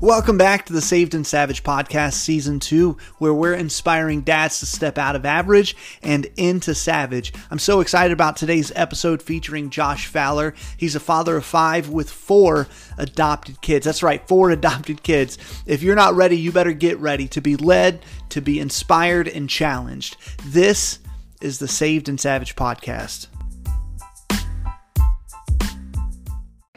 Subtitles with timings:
[0.00, 4.66] Welcome back to the Saved and Savage podcast, season two, where we're inspiring dads to
[4.66, 7.34] step out of average and into savage.
[7.50, 10.54] I'm so excited about today's episode featuring Josh Fowler.
[10.78, 12.66] He's a father of five with four
[12.96, 13.84] adopted kids.
[13.84, 15.36] That's right, four adopted kids.
[15.66, 19.50] If you're not ready, you better get ready to be led, to be inspired, and
[19.50, 20.16] challenged.
[20.46, 21.00] This
[21.42, 23.26] is the Saved and Savage podcast.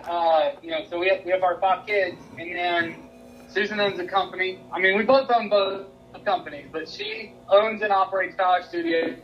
[0.04, 2.96] Uh, you know, so we have, we have our five kids, and then
[3.54, 4.60] Susan owns a company.
[4.72, 5.88] I mean, we both own both
[6.26, 9.18] companies, but she owns and operates Fowler Studios.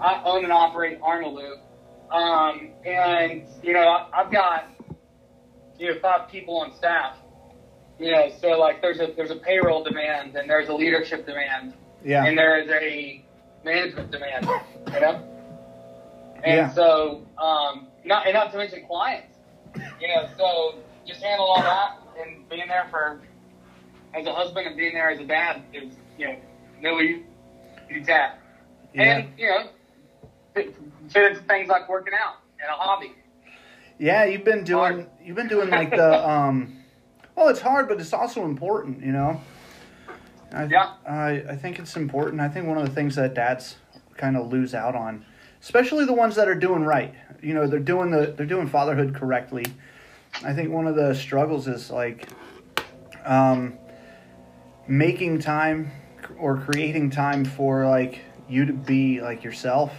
[0.00, 1.56] I own and operate Armaloo.
[2.10, 4.70] Um, and, you know, I, I've got,
[5.78, 7.16] you know, five people on staff.
[7.98, 11.74] You know, so like there's a there's a payroll demand and there's a leadership demand.
[12.04, 12.24] Yeah.
[12.24, 13.24] And there is a
[13.64, 14.46] management demand,
[14.94, 15.22] you know?
[16.44, 16.72] And Yeah.
[16.72, 19.34] so, um, not, and not to mention clients,
[20.00, 23.20] you know, so just handle all that and being there for,
[24.14, 26.36] as a husband and being there as a dad is, you know,
[26.80, 27.24] no you
[28.04, 28.38] tap.
[28.94, 29.68] And, you know,
[30.54, 30.74] fit
[31.08, 33.12] fit into things like working out and a hobby.
[33.98, 35.10] Yeah, you've been doing Hard.
[35.22, 36.78] you've been doing like the um
[37.36, 39.40] well it's hard but it's also important, you know.
[40.52, 40.92] I, Yeah.
[41.06, 42.40] I I think it's important.
[42.40, 43.76] I think one of the things that dads
[44.16, 45.24] kind of lose out on,
[45.60, 47.14] especially the ones that are doing right.
[47.42, 49.66] You know, they're doing the they're doing fatherhood correctly.
[50.44, 52.26] I think one of the struggles is like
[53.24, 53.78] um
[54.88, 55.90] making time
[56.38, 59.92] or creating time for like you to be like yourself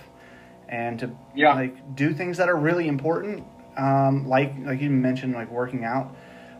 [0.67, 1.53] and to Yeah.
[1.53, 3.43] like do things that are really important
[3.77, 6.13] um, like like you mentioned like working out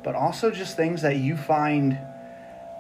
[0.04, 1.98] but also just things that you find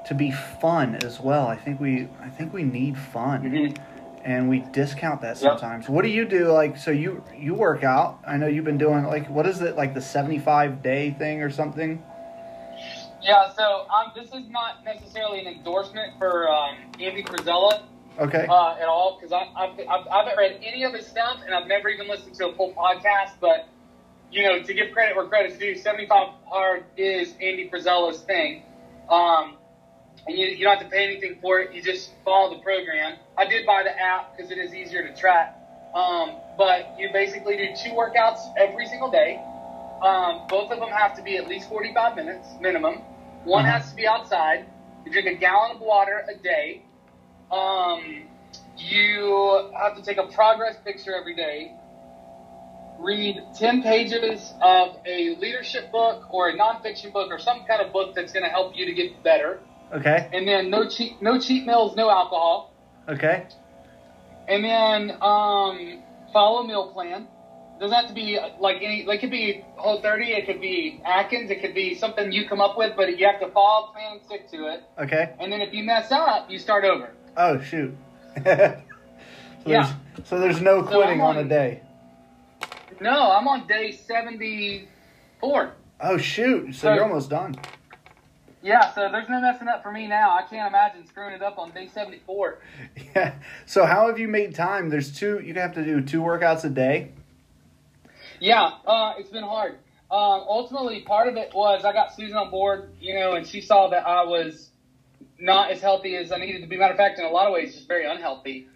[0.08, 3.78] to be fun as well i think we i think we need fun Mhm.
[4.24, 5.60] and we discount that Yep.
[5.60, 8.78] sometimes what do you do like so you you work out i know you've been
[8.78, 12.02] doing like what is it like the 75 day thing or something
[13.22, 17.84] Yeah, so um, this is not necessarily an endorsement for um, Andy Frisella
[18.20, 21.54] okay uh, at all because I've, I've, I haven't read any of his stuff and
[21.54, 23.32] I've never even listened to a full podcast.
[23.40, 23.68] But
[24.32, 28.64] you know, to give credit where credit's due, 75 hard is Andy Frisella's thing.
[29.10, 29.58] Um,
[30.28, 31.74] and you, you don't have to pay anything for it.
[31.74, 33.18] You just follow the program.
[33.38, 35.56] I did buy the app because it is easier to track.
[35.96, 39.42] Um, but you basically do two workouts every single day.
[40.02, 43.02] Um, both of them have to be at least 45 minutes minimum.
[43.44, 43.72] One Mhm.
[43.72, 44.66] has to be outside.
[45.06, 46.84] You drink a gallon of water a day.
[47.52, 48.28] Um,
[48.78, 51.74] you have to take a progress picture every day.
[52.98, 57.94] Read 10 pages of a leadership book or a nonfiction book or some kind of
[57.94, 59.60] book that's going to help you to get better.
[59.94, 62.72] okay And then no cheat, no cheat meals, no alcohol.
[63.08, 63.44] okay
[64.48, 67.28] And then um, follow a meal plan.
[67.80, 69.06] Doesn't have to be like any.
[69.06, 70.26] Like it could be Whole 30.
[70.34, 71.50] It could be Atkins.
[71.50, 74.22] It could be something you come up with, but you have to follow plan and
[74.26, 74.84] stick to it.
[74.98, 77.12] okay And then if you mess up, you start over.
[77.38, 77.96] oh shoot
[78.44, 79.94] so, Yeah.
[80.16, 81.82] there's, so there's no quitting I'm on a day
[83.00, 85.74] No, I'm on day 74.
[86.02, 87.56] oh shoot so So- you're almost done
[88.62, 90.32] Yeah, so there's no messing up for me now.
[90.38, 92.60] I can't imagine screwing it up on day 74.
[93.16, 93.36] Yeah.
[93.66, 94.90] So how have you made time?
[94.90, 95.40] There's two.
[95.40, 97.14] You have to do two workouts a day.
[98.40, 99.74] Yeah, uh, it's been hard.
[100.12, 103.62] Um, ultimately, part of it was I got Susan on board, you know, and she
[103.62, 104.70] saw that I was
[105.38, 106.78] not as healthy as I needed to be.
[106.78, 108.68] Matter of fact, in a lot of ways, just very unhealthy.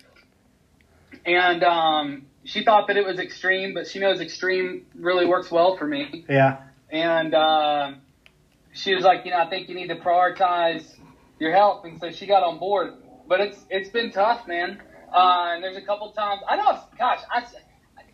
[1.26, 5.76] And um, she thought that it was extreme, but she knows extreme really works well
[5.76, 6.26] for me.
[6.30, 6.58] Yeah.
[6.92, 8.02] And um
[8.74, 10.84] she was like, you know, I think you need to prioritize
[11.40, 12.94] your health, and so she got on board.
[13.28, 14.82] But it's it's been tough, man.
[15.14, 17.44] Uh, and there's a couple times I know, gosh, I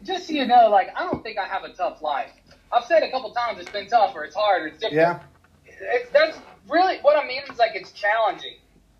[0.03, 2.31] just so you know, like I don't think I have a tough life.
[2.71, 4.99] I've said a couple times it's been tough, or it's hard, or it's difficult.
[5.01, 5.19] Yeah.
[5.65, 6.37] It's, that's
[6.69, 7.41] really what I mean.
[7.51, 8.55] Is like it's challenging,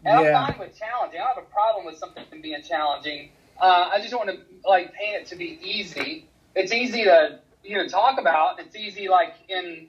[0.06, 0.40] and Yeah.
[0.40, 1.20] I'm fine with challenging.
[1.20, 3.30] I don't have a problem with something being challenging.
[3.60, 4.38] Uh, I just want to
[4.68, 6.28] like paint it to be easy.
[6.56, 8.60] It's easy to you know talk about.
[8.60, 9.88] It's easy like in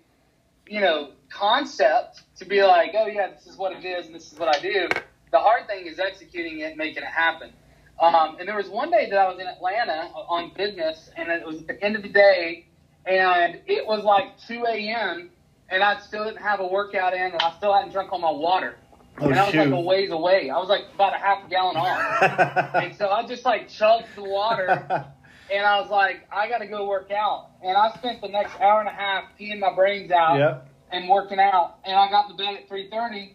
[0.68, 4.32] you know concept to be like, oh yeah, this is what it is, and this
[4.32, 4.88] is what I do.
[5.30, 7.52] The hard thing is executing it and making it happen.
[8.00, 11.46] Um, and there was one day that I was in Atlanta on business, and it
[11.46, 12.66] was at the end of the day,
[13.04, 15.30] and it was like 2 a.m.
[15.68, 18.30] and I still didn't have a workout in, and I still hadn't drunk all my
[18.30, 18.76] water.
[19.20, 20.48] Oh and I was like a ways away.
[20.48, 22.74] I was like about a half a gallon off.
[22.74, 24.68] and so I just like chugged the water,
[25.52, 27.50] and I was like, I got to go work out.
[27.62, 30.68] And I spent the next hour and a half peeing my brains out yep.
[30.90, 31.80] and working out.
[31.84, 33.32] And I got to bed at 3:30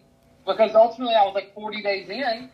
[0.47, 2.49] because ultimately I was like 40 days in,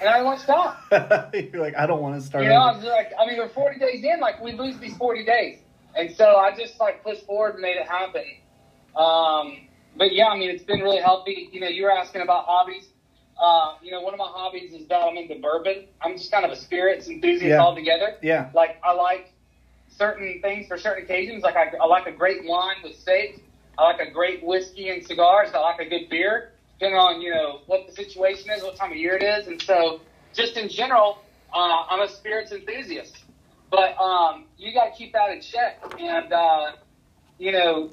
[0.00, 0.80] and I want to stop.
[1.34, 2.44] You're like, I don't want to start.
[2.44, 2.78] You know, I over.
[2.78, 5.58] was like, I mean, we're 40 days in, like we lose these 40 days,
[5.96, 8.24] and so I just like pushed forward and made it happen.
[8.96, 11.48] Um, but yeah, I mean, it's been really healthy.
[11.52, 12.86] You know, you were asking about hobbies.
[13.40, 15.86] Uh, you know, one of my hobbies is that I'm into bourbon.
[16.00, 17.60] I'm just kind of a spirits enthusiast Yeah.
[17.60, 18.16] altogether.
[18.22, 18.50] Yeah.
[18.54, 19.32] Like I like
[19.88, 21.42] certain things for certain occasions.
[21.42, 23.42] Like I, I like a great wine with steak.
[23.78, 25.48] I like a great whiskey and cigars.
[25.54, 26.51] I like a good beer,
[26.82, 29.62] depending on you know what the situation is, what time of year it is, and
[29.62, 30.00] so
[30.34, 31.18] just in general,
[31.54, 33.18] uh, I'm a spirits enthusiast.
[33.70, 36.72] But um, you got to keep that in check, and uh,
[37.38, 37.90] you know,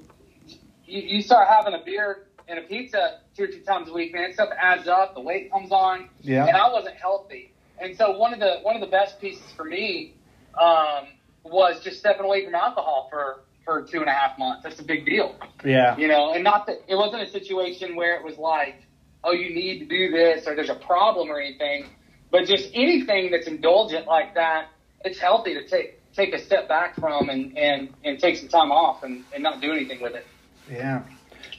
[0.85, 4.11] you, you start having a beer and a pizza two or three times a week,
[4.11, 4.33] man.
[4.33, 5.13] Stuff adds up.
[5.13, 6.47] The weight comes on, Yeah.
[6.47, 7.53] and I wasn't healthy.
[7.79, 10.15] And so one of the one of the best pieces for me
[10.59, 11.09] um,
[11.43, 14.63] was just stepping away from alcohol for for two and a half months.
[14.63, 15.95] That's a big deal, Yeah.
[15.97, 16.33] you know.
[16.33, 18.81] And not that it wasn't a situation where it was like,
[19.23, 21.85] oh, you need to do this or there's a problem or anything,
[22.31, 24.69] but just anything that's indulgent like that,
[25.05, 28.71] it's healthy to take take a step back from and and and take some time
[28.71, 30.25] off and, and not do anything with it.
[30.71, 31.03] Yeah.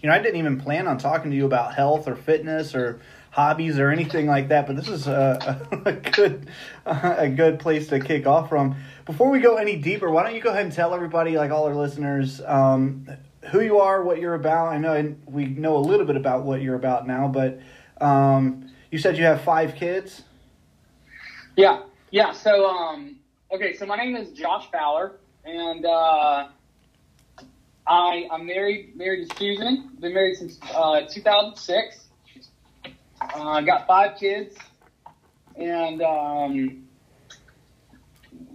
[0.02, 3.00] You know, I didn't even plan on talking to you about health or fitness or
[3.30, 6.50] hobbies or anything like that, but this is a, a good
[6.86, 8.74] a good place to kick off from.
[9.06, 11.64] Before we go any deeper, why don't you go ahead and tell everybody, like all
[11.64, 13.08] our listeners, um,
[13.50, 14.68] who you are, what you're about.
[14.68, 17.60] I know we know a little bit about what you're about now, but
[18.00, 20.22] um, you said you have five kids.
[21.56, 22.32] Yeah, yeah.
[22.32, 23.16] So, um,
[23.52, 23.74] okay.
[23.74, 25.12] So my name is Josh Fowler,
[25.44, 26.48] and uh,
[27.86, 29.90] I I'm married married to Susan.
[29.98, 32.06] Been married since uh, 2006.
[33.34, 34.56] Uh, got five kids,
[35.56, 36.84] and um,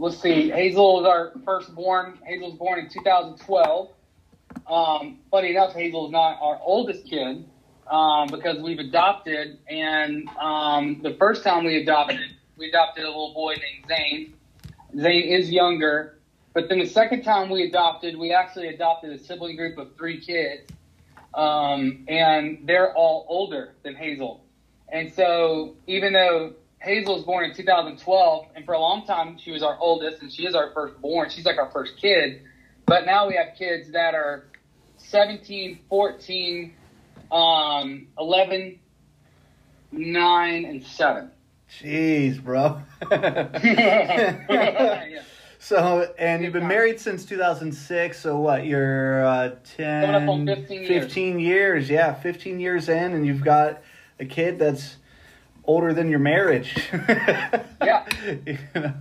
[0.06, 0.52] let's see.
[0.52, 2.19] Hazel is our firstborn.
[2.24, 3.90] Hazel was born in 2012.
[4.68, 7.44] Um, funny enough, Hazel is not our oldest kid
[7.90, 12.19] um, because we've adopted, and um, the first time we adopted,
[12.56, 14.34] we adopted a little boy named Zane.
[14.96, 16.19] Zane is younger,
[16.54, 20.22] but then the second time we adopted, we actually adopted a sibling group of three
[20.22, 20.72] kids,
[21.34, 24.46] um, and they're all older than Hazel.
[24.88, 26.54] And so, even though
[26.86, 30.32] Hazel was born in 2012, and for a long time she was our oldest, and
[30.32, 32.42] she is our firstborn, she's like our first kid.
[32.86, 34.46] But now we have kids that are
[34.98, 36.74] 17, 14,
[37.32, 38.80] um, 11,
[39.92, 41.32] 9, and 7.
[41.82, 42.82] Jeez, bro.
[43.12, 45.04] yeah.
[45.66, 48.20] So, and you've been married since 2006.
[48.20, 48.68] So, what?
[48.68, 51.06] You're uh, 10, Coming up on 15 years.
[51.06, 51.90] 15 years.
[51.90, 53.82] Yeah, 15 years in, and you've got
[54.20, 54.98] a kid that's
[55.67, 56.75] older than your marriage.
[57.81, 58.06] Yeah.
[58.45, 58.94] You know?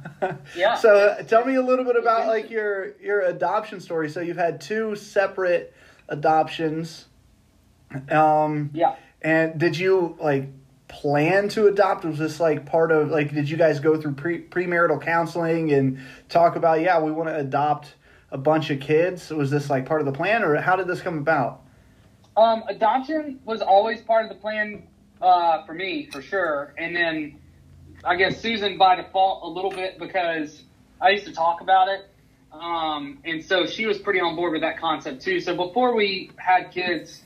[0.54, 0.74] Yeah.
[0.76, 4.10] So, uh, tell me a little bit about like your your adoption story.
[4.10, 5.72] So, you've had two separate
[6.08, 7.06] adoptions.
[8.10, 8.96] Um, Yeah.
[9.22, 10.48] and did you like
[10.88, 12.04] plan to adopt?
[12.04, 15.98] Was this like part of like did you guys go through pre premarital counseling and
[16.28, 17.94] talk about yeah we want to adopt
[18.30, 19.30] a bunch of kids?
[19.30, 21.62] Was this like part of the plan or how did this come about?
[22.36, 24.82] Um, adoption was always part of the plan
[25.20, 26.74] uh, for me, for sure.
[26.78, 27.38] And then
[28.04, 30.62] I guess Susan by default a little bit because
[31.00, 32.06] I used to talk about it.
[32.52, 35.40] Um, and so she was pretty on board with that concept too.
[35.40, 37.22] So before we had kids,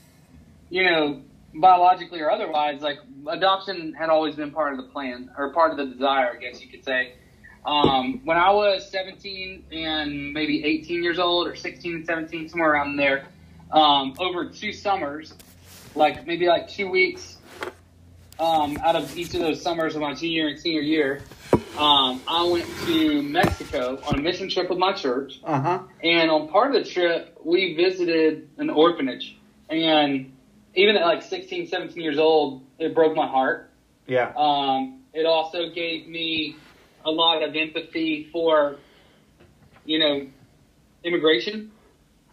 [0.69, 1.21] you know,
[1.53, 5.77] biologically or otherwise, like adoption had always been part of the plan or part of
[5.77, 7.13] the desire, I guess you could say.
[7.65, 12.71] Um, when I was 17 and maybe 18 years old or 16 and 17, somewhere
[12.71, 13.25] around there,
[13.71, 15.33] um, over two summers,
[15.93, 17.37] like maybe like two weeks
[18.39, 21.21] um, out of each of those summers of my junior and senior year,
[21.77, 25.39] um, I went to Mexico on a mission trip with my church.
[25.43, 25.79] Uh huh.
[26.03, 29.37] And on part of the trip, we visited an orphanage.
[29.69, 30.33] And
[30.75, 33.69] even at like 16, 17 years old, it broke my heart.
[34.07, 34.33] Yeah.
[34.35, 36.55] Um, it also gave me
[37.05, 38.77] a lot of empathy for,
[39.85, 40.27] you know,
[41.03, 41.71] immigration.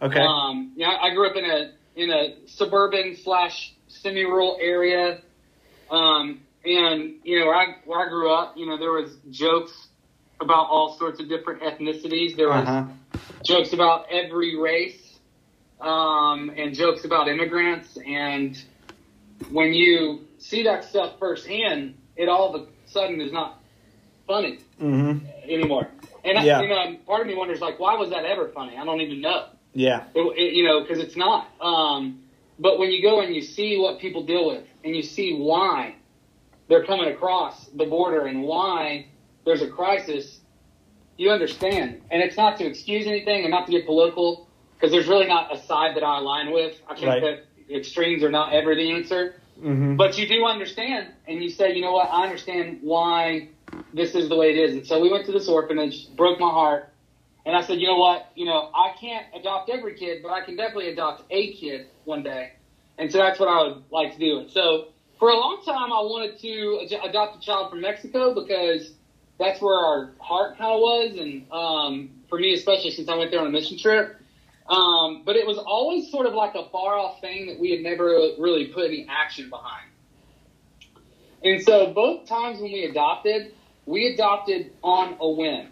[0.01, 0.19] Okay.
[0.19, 5.21] Um, yeah, I grew up in a in a suburban slash semi rural area,
[5.89, 9.73] um, and you know where I where I grew up, you know there was jokes
[10.41, 12.35] about all sorts of different ethnicities.
[12.35, 13.19] There was Uh huh.
[13.45, 15.17] jokes about every race,
[15.79, 17.97] um, and jokes about immigrants.
[18.05, 18.61] And
[19.51, 23.61] when you see that stuff firsthand, it all of a sudden is not
[24.27, 25.25] funny Mm-hmm.
[25.49, 25.87] anymore.
[26.23, 26.59] And Yeah.
[26.59, 28.77] I, you know, part of me wonders like, why was that ever funny?
[28.77, 29.45] I don't even know.
[29.73, 30.03] Yeah.
[30.13, 31.47] It, it- you know, because it's not.
[31.61, 32.19] Um,
[32.59, 35.95] but when you go and you see what people deal with, and you see why
[36.69, 39.07] they're coming across the border and why
[39.45, 40.39] there's a crisis,
[41.17, 42.01] you understand.
[42.09, 45.53] And it's not to excuse anything and not to get political, because there's really not
[45.53, 46.79] a side that I align with.
[46.89, 47.21] I think Right.
[47.21, 49.35] that extremes are not ever the answer.
[49.59, 49.97] Mm-hmm.
[49.97, 53.49] But you do understand, and you say, you know what, I understand why
[53.93, 54.73] this is the way it is.
[54.73, 56.93] And so we went to this orphanage, broke my heart,
[57.45, 60.45] and I said, you know what, you know, I can't adopt every kid, but I
[60.45, 62.53] can definitely adopt a kid one day.
[62.97, 64.39] And so that's what I would like to do.
[64.39, 64.87] And so
[65.19, 68.91] for a long time, I wanted to adopt a child from Mexico because
[69.39, 73.31] that's where our heart kind of was, and um, for me especially since I went
[73.31, 74.19] there on a mission trip.
[74.69, 77.79] Um, but it was always sort of like a far off thing that we had
[77.81, 78.05] never
[78.37, 79.89] really put any action behind.
[81.43, 83.53] And so both times when we adopted,
[83.85, 85.67] we adopted on a whim.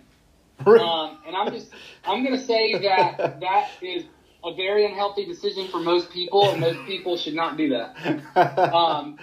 [0.65, 1.69] Um, and I'm just,
[2.05, 4.05] I'm going to say that that is
[4.45, 7.95] a very unhealthy decision for most people, and most people should not do that.
[8.73, 9.17] Um,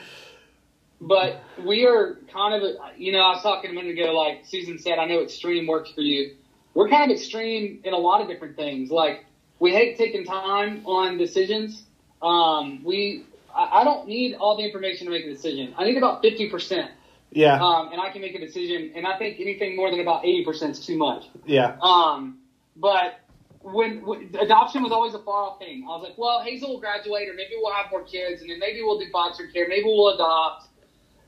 [1.00, 4.78] but we are kind of, you know, I was talking a minute ago, like Susan
[4.78, 6.36] said, I know extreme works for you.
[6.74, 8.90] We're kind of extreme in a lot of different things.
[8.90, 9.26] Like,
[9.58, 11.82] we hate taking time on decisions.
[12.22, 13.24] Um, we,
[13.54, 15.74] I, I don't need all the information to make a decision.
[15.76, 16.88] I need about 50%.
[17.32, 17.60] Yeah.
[17.60, 18.92] Um, and I can make a decision.
[18.94, 21.24] And I think anything more than about 80% is too much.
[21.46, 21.76] Yeah.
[21.82, 22.38] Um,
[22.76, 23.20] but
[23.62, 26.80] when, when adoption was always a far off thing, I was like, well, Hazel will
[26.80, 29.84] graduate, or maybe we'll have more kids, and then maybe we'll do foster care, maybe
[29.84, 30.66] we'll adopt.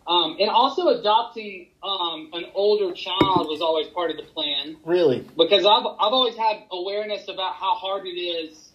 [0.06, 5.20] Um, and also adopting um, an older child was always part of the plan Really?
[5.36, 8.68] because I've I've always had awareness about how hard it is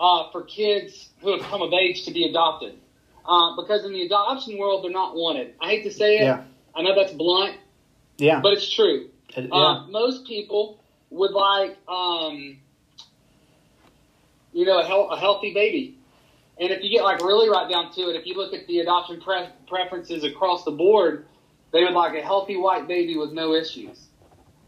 [0.00, 2.74] uh, for kids who have come of age to be adopted.
[3.24, 5.54] Uh, because in the adoption world, they're not wanted.
[5.60, 6.22] I hate to say it.
[6.22, 6.42] Yeah.
[6.74, 7.56] I know that's blunt,
[8.18, 8.40] Yeah.
[8.40, 9.10] but it's true.
[9.36, 9.86] It- Uh, yeah.
[9.90, 10.80] most people
[11.16, 12.58] would like, um,
[14.52, 15.98] you know, a, hel- a healthy baby.
[16.58, 18.78] And if you get like really right down to it, if you look at the
[18.80, 21.26] adoption pre- preferences across the board,
[21.72, 23.98] they would like a healthy white baby with no issues.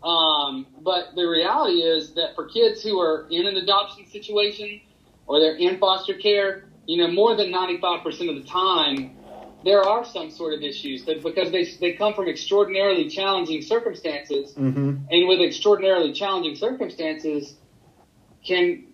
[0.03, 4.81] Um, but the reality is that for kids who are in an adoption situation
[5.27, 9.18] or they're in foster care, you know, more than 95% of the time,
[9.65, 14.53] there are some sort of issues that because they, they come from extraordinarily challenging circumstances
[14.57, 14.95] Mm-hmm.
[15.11, 17.55] and with extraordinarily challenging circumstances
[18.45, 18.85] can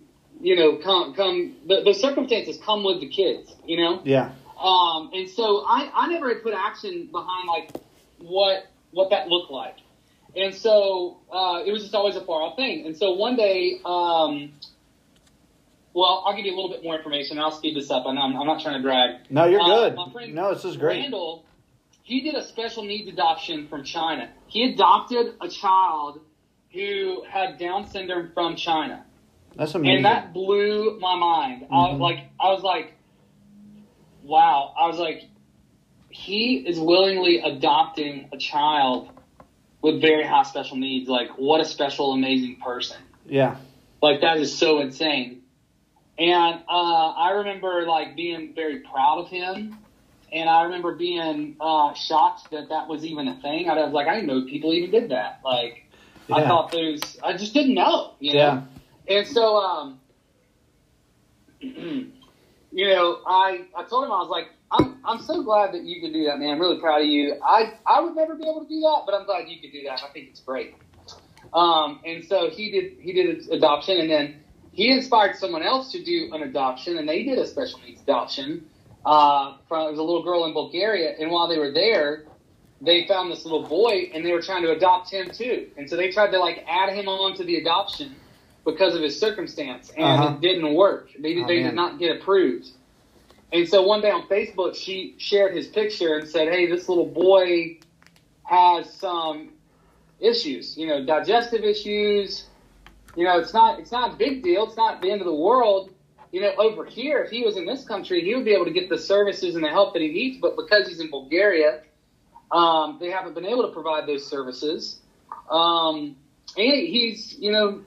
[0.41, 4.31] you know come come the, the circumstances come with the kids you know Yeah.
[4.59, 7.71] um and so i i never had put action behind like
[8.19, 9.77] what what that looked like
[10.35, 13.79] and so uh it was just always a far off thing and so one day
[13.85, 14.51] um
[15.95, 18.19] well i'll give you a little bit more information and i'll speed this up and
[18.19, 19.95] i'm, I'm not trying to drag No, you're Uh, good.
[19.95, 20.99] my friend No, this is great.
[21.01, 21.43] Randall,
[22.03, 24.29] he did a special needs adoption from China.
[24.45, 26.19] He adopted a child
[26.71, 29.03] who had Down syndrome from China,
[29.55, 29.95] That's amazing.
[29.95, 31.65] and that blew my mind.
[31.71, 31.91] I Mhm.
[31.93, 32.93] was like, I was like,
[34.23, 34.73] wow.
[34.79, 35.23] I was like,
[36.09, 39.09] he is willingly adopting a child
[39.81, 41.09] with very high special needs.
[41.09, 42.97] Like, what a special, amazing person.
[43.27, 43.55] yeah.
[44.01, 45.41] Like that is so insane.
[46.17, 49.79] And uh, I remember like being very proud of him,
[50.31, 53.69] and I remember being uh, shocked that that was even a thing.
[53.69, 55.41] I was like, I didn't know people even did that.
[55.43, 55.83] Like,
[56.31, 56.47] I Yeah.
[56.47, 58.13] thought those, I just didn't know.
[58.19, 58.39] You know?
[59.07, 59.17] Yeah.
[59.17, 59.99] And so, um,
[61.59, 62.13] you
[62.87, 66.13] know, I I told him I was like, I'm I'm so glad that you could
[66.13, 66.51] do that, man.
[66.51, 67.35] I'm really proud of you.
[67.43, 69.83] I I would never be able to do that, but I'm glad you could do
[69.83, 70.01] that.
[70.03, 70.75] I think it's great.
[71.53, 74.44] Um, and so he did he did his adoption, and then
[74.75, 78.65] he inspired someone else to do an adoption, and they did a special needs adoption.
[79.05, 82.25] Uh, from it was a little girl in Bulgaria, and while they were there,
[82.81, 85.67] they found this little boy, and they were trying to adopt him too.
[85.77, 88.17] And so they tried to like add him on to the adoption
[88.65, 90.33] because of his circumstance, and Uh-huh.
[90.35, 91.09] it didn't work.
[91.19, 91.63] They, Oh, they man.
[91.67, 92.67] did not get approved.
[93.53, 97.05] And so one day on Facebook, she shared his picture and said, "Hey, this little
[97.07, 97.77] boy
[98.43, 99.53] has some
[100.19, 100.77] issues.
[100.77, 102.49] You know, digestive issues.
[103.15, 104.65] You know, it's not it's not a big deal.
[104.65, 105.91] It's not the end of the world.
[106.31, 108.71] You know, over here, if he was in this country, he would be able to
[108.71, 110.37] get the services and the help that he needs.
[110.37, 111.81] But because he's in Bulgaria,
[112.51, 114.99] um, they haven't been able to provide those services.
[115.49, 116.17] Um,
[116.57, 117.81] and he's, you know,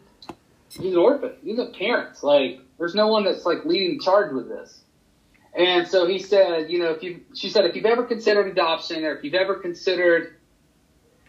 [0.71, 1.33] he's an orphan.
[1.43, 2.23] He's a parent.
[2.23, 4.81] Like, there's no one that's like leading charge with this.
[5.55, 9.05] And so he said, you know, if you, she said, if you've ever considered adoption
[9.05, 10.37] or if you've ever considered,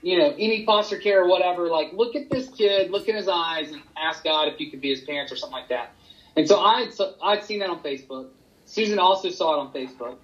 [0.01, 3.27] you know, any foster care or whatever, like, look at this kid, look in his
[3.27, 5.93] eyes, and ask God if you could be his parents or something like that.
[6.35, 8.29] And so I had, so I'd seen that on Facebook.
[8.65, 10.17] Susan also saw it on Facebook,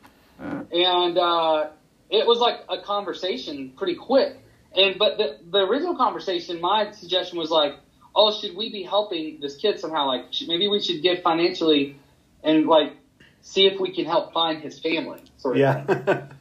[0.72, 1.70] and uh,
[2.10, 4.38] it was like a conversation pretty quick.
[4.76, 7.76] And but the the original conversation, my suggestion was like,
[8.16, 10.08] oh, should we be helping this kid somehow?
[10.08, 11.98] Like, maybe we should give financially,
[12.44, 12.94] and like
[13.42, 15.60] see if we can help find his family, sort of.
[15.60, 16.28] Yeah.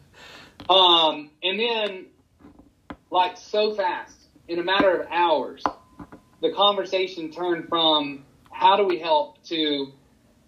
[0.69, 2.07] Um, and then,
[3.15, 4.17] like so fast,
[4.49, 5.63] in a matter of hours,
[6.43, 9.93] the conversation turned from how do we help to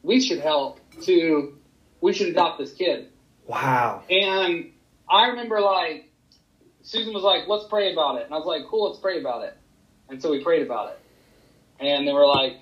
[0.02, 1.56] we should help to
[2.00, 3.08] we should adopt this kid.
[3.46, 4.02] wow.
[4.10, 4.72] And
[5.08, 6.10] I remember like
[6.82, 8.24] Susan was like, let's pray about it.
[8.26, 9.56] And I was like, cool, let's pray about it.
[10.08, 10.98] And so we prayed about it.
[11.80, 12.58] And they were like,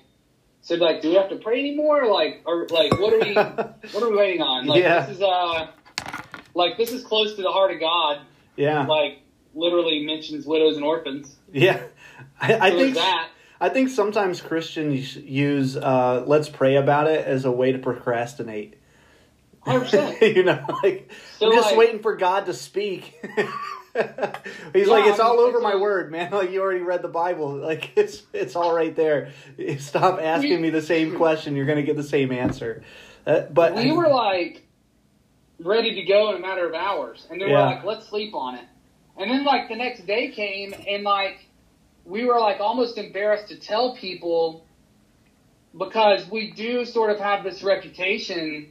[0.61, 2.07] So like, do we have to pray anymore?
[2.11, 3.33] Like, or like, what are we,
[3.93, 4.65] what are we waiting on?
[4.67, 5.05] Like, Yeah.
[5.05, 5.67] this is uh,
[6.53, 8.21] like this is close to the heart of God.
[8.55, 8.85] Yeah.
[8.85, 9.19] Like,
[9.55, 11.35] literally mentions widows and orphans.
[11.51, 11.81] Yeah.
[12.39, 13.29] I, I So think that.
[13.59, 18.77] I think sometimes Christians use uh, "let's pray about it" as a way to procrastinate.
[19.65, 20.35] 100%.
[20.35, 21.09] you know, like
[21.39, 23.15] So, I'm just like- waiting for God to speak.
[23.95, 26.31] He's Yeah, like, it's I all over it's my like- word, man.
[26.33, 27.55] Like you already read the Bible.
[27.55, 29.31] Like it's it's all right there.
[29.79, 31.55] Stop asking me the same question.
[31.55, 32.83] You're gonna get the same answer.
[33.25, 34.67] Uh, but we were like
[35.59, 37.55] ready to go in a matter of hours, and then Yeah.
[37.69, 38.65] we're like, let's sleep on it.
[39.17, 41.37] And then like the next day came, and like
[42.05, 44.65] we were like almost embarrassed to tell people
[45.77, 48.69] because we do sort of have this reputation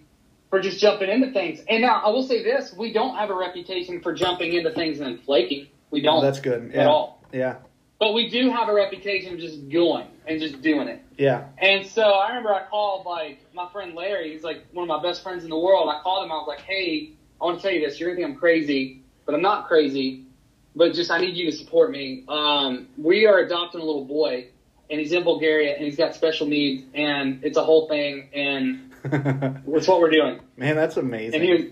[0.50, 1.60] for just jumping into things.
[1.68, 5.00] And now I will say this: we don't have a reputation for jumping into things
[5.00, 5.68] and flaking.
[5.90, 6.70] We Oh, don't that's good.
[6.70, 6.88] at Yeah.
[6.88, 7.22] all.
[7.32, 7.56] Yeah.
[7.98, 11.00] But we do have a reputation of just going and just doing it.
[11.16, 11.46] Yeah.
[11.58, 14.32] And so I remember I called like my friend Larry.
[14.32, 15.88] He's like one of my best friends in the world.
[15.88, 16.32] I called him.
[16.32, 17.98] I was like, "Hey, I want to tell you this.
[17.98, 20.24] You're gonna think I'm crazy, but I'm not crazy.
[20.76, 22.24] But just I need you to support me.
[22.28, 24.48] Um, we are adopting a little boy,
[24.90, 28.92] and he's in Bulgaria, and he's got special needs, and it's a whole thing, and
[29.04, 31.34] it's what we're doing." Man, that's amazing.
[31.34, 31.62] And he was,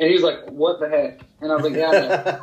[0.00, 2.40] and he was like, "What the heck?" And I was like, "Yeah."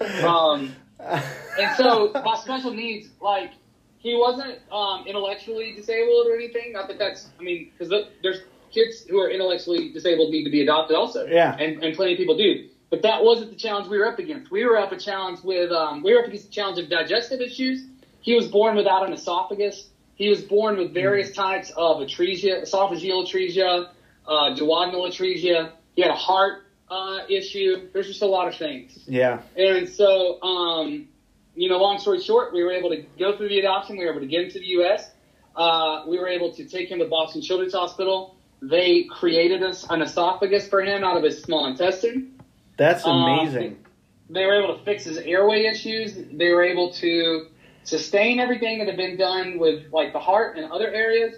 [0.00, 3.52] man." um, and so by special needs, like
[3.98, 6.72] he wasn't um, intellectually disabled or anything.
[6.72, 7.92] Not that that's, I mean, because
[8.22, 8.40] there's
[8.70, 11.26] kids who are intellectually disabled need to be adopted also.
[11.26, 11.56] Yeah.
[11.58, 12.68] And, and plenty of people do.
[12.90, 14.50] But that wasn't the challenge we were up against.
[14.50, 17.40] We were up a challenge with, um, we were up against the challenge of digestive
[17.40, 17.84] issues.
[18.20, 19.88] He was born without an esophagus.
[20.14, 23.90] He was born with various types of atresia, esophageal atresia,
[24.26, 25.72] uh, duodenal atresia.
[25.94, 27.88] He had a heart uh, issue.
[27.92, 28.98] There's just a lot of things.
[29.06, 29.42] yeah.
[29.56, 31.08] And so, um,
[31.54, 33.98] you know, long story short, we were able to go through the adoption.
[33.98, 35.10] We were able to get him to the U.S.
[35.54, 38.36] Uh, we were able to take him to Boston Children's Hospital.
[38.62, 42.37] They created us an esophagus for him out of his small intestine.
[42.78, 43.84] That's Um, amazing.
[44.30, 46.16] They were able to fix his airway issues.
[46.32, 47.48] They were able to
[47.84, 51.36] sustain everything that had been done with like the heart and other areas.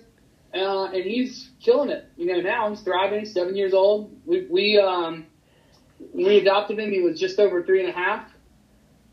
[0.55, 2.07] Uh, and he's killing it.
[2.17, 3.25] You know, now he's thriving.
[3.25, 4.17] Seven years old.
[4.25, 5.27] We we um,
[6.13, 6.93] we adopted him.
[6.93, 8.31] He was just over three and a half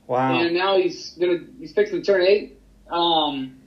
[0.07, 0.39] wow.
[0.39, 2.59] and now he's gonna he's fixing to turn eight.
[2.89, 3.57] Um,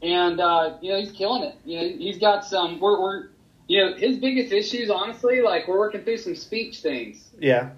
[0.00, 1.56] and uh, you know he's killing it.
[1.64, 2.80] You know he's got some.
[2.80, 3.28] We're, we're
[3.66, 7.30] you know his biggest issues, honestly, like we're working through some speech things.
[7.38, 7.70] yeah.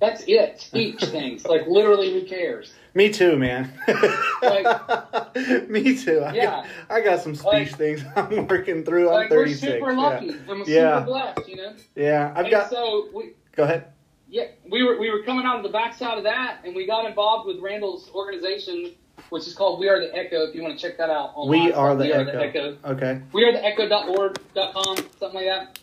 [0.00, 1.44] That's it, speech things.
[1.46, 2.72] Like literally, who cares?
[2.94, 3.72] Me too, man.
[4.42, 5.36] Like-
[5.68, 6.20] Me too.
[6.20, 6.44] I Yeah.
[6.44, 9.08] got, I got some speech Like- things I'm working through.
[9.08, 9.60] I'm Like we're 36.
[9.72, 9.98] super yeah.
[9.98, 10.98] lucky and we're Yeah.
[11.00, 11.48] super blessed.
[11.48, 11.72] You know.
[11.96, 12.70] Yeah, I've and got.
[12.70, 13.32] so we.
[13.56, 13.86] Go ahead.
[14.28, 17.04] Yeah, we were we were coming out of the backside of that, and we got
[17.06, 18.92] involved with Randall's organization,
[19.30, 20.42] which is called We Are the Echo.
[20.48, 22.20] If you want to check that out online, We are the We echo.
[22.20, 22.76] Are the Echo.
[22.84, 23.20] Okay.
[23.32, 25.78] we are the echo.org.com, something like that.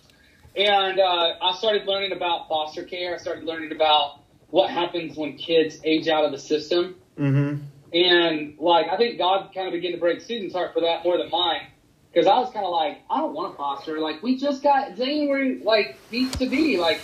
[0.55, 3.15] And uh, I started learning about foster care.
[3.15, 6.95] I started learning about what happens when kids age out of the system.
[7.17, 7.63] Mm-hmm.
[7.93, 11.17] And like, I think God kind of began to break Susan's heart for that more
[11.17, 11.67] than mine.
[12.11, 13.99] Because I was kind of like, I don't want to foster.
[13.99, 16.77] Like, we just got Zane where like needs to be.
[16.77, 16.99] Like,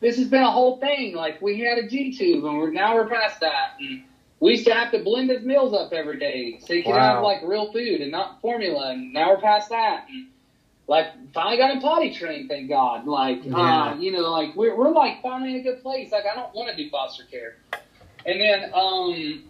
[0.00, 1.14] this has been a whole thing.
[1.14, 3.76] Like, we had a G tube, and we're now we're past that.
[3.80, 4.02] And
[4.40, 7.14] we used to have to blend his meals up every day so he could Wow.
[7.14, 8.90] have like real food and not formula.
[8.90, 10.06] And now we're past that.
[10.10, 10.26] And,
[10.86, 13.06] like, finally got him potty trained, thank God.
[13.06, 13.92] Like, Yeah.
[13.92, 16.12] uh, you know, like we're we're like finally in a good place.
[16.12, 17.56] Like, I don't want to do foster care.
[18.26, 19.44] And then, um,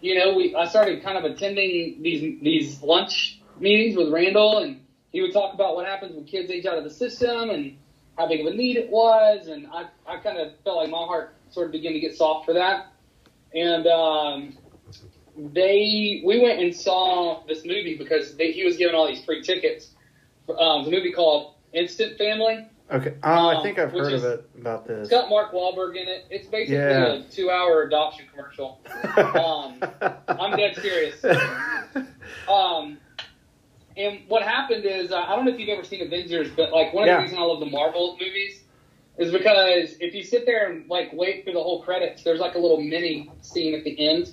[0.00, 4.80] you know, we I started kind of attending these these lunch meetings with Randall, and
[5.12, 7.76] he would talk about what happens when kids age out of the system and
[8.16, 10.98] how big of a need it was, and I I kind of felt like my
[10.98, 12.86] heart sort of began to get soft for that,
[13.54, 14.56] and um,
[15.36, 19.42] they we went and saw this movie because they, he was giving all these free
[19.42, 19.90] tickets.
[20.58, 22.66] Um, the movie called Instant Family.
[22.92, 23.14] Okay.
[23.22, 25.02] Oh, I Um, think I've heard is- of it about this.
[25.02, 26.24] It's got Mark Wahlberg in it.
[26.30, 27.14] It's basically Yeah.
[27.14, 28.80] a two-hour adoption commercial.
[29.16, 29.80] um,
[30.28, 31.24] I'm dead serious.
[32.48, 32.98] Um,
[33.96, 36.92] and what happened is, uh, I don't know if you've ever seen Avengers, but like
[36.92, 37.16] one of Yeah.
[37.18, 38.62] the reasons I love the Marvel movies
[39.18, 42.54] is because if you sit there and like wait for the whole credits, there's like
[42.54, 44.32] a little mini scene at the end.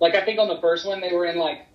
[0.00, 1.66] Like I think on the first one they were in like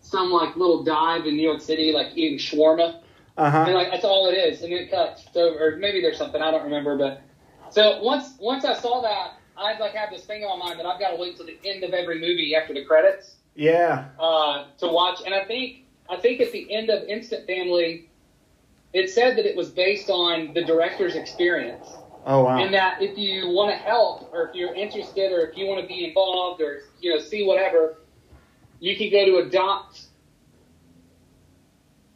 [0.00, 3.00] some like little dive in New York City, like eating shawarma.
[3.38, 5.24] Uh And like that's all it is, and it cuts.
[5.32, 7.22] So, or maybe there's something I don't remember, but
[7.70, 10.86] so once once I saw that, I like have this thing on my mind that
[10.86, 14.06] I've got to wait till the end of every movie after the credits Yeah.
[14.18, 15.20] uh, to watch.
[15.24, 18.08] And I think I think at the end of Instant Family,
[18.92, 21.86] it said that it was based on the director's experience,
[22.26, 22.58] Oh wow.
[22.58, 25.80] and that if you want to help, or if you're interested, or if you want
[25.80, 27.98] to be involved, or you know see whatever,
[28.80, 30.06] you can go to adopt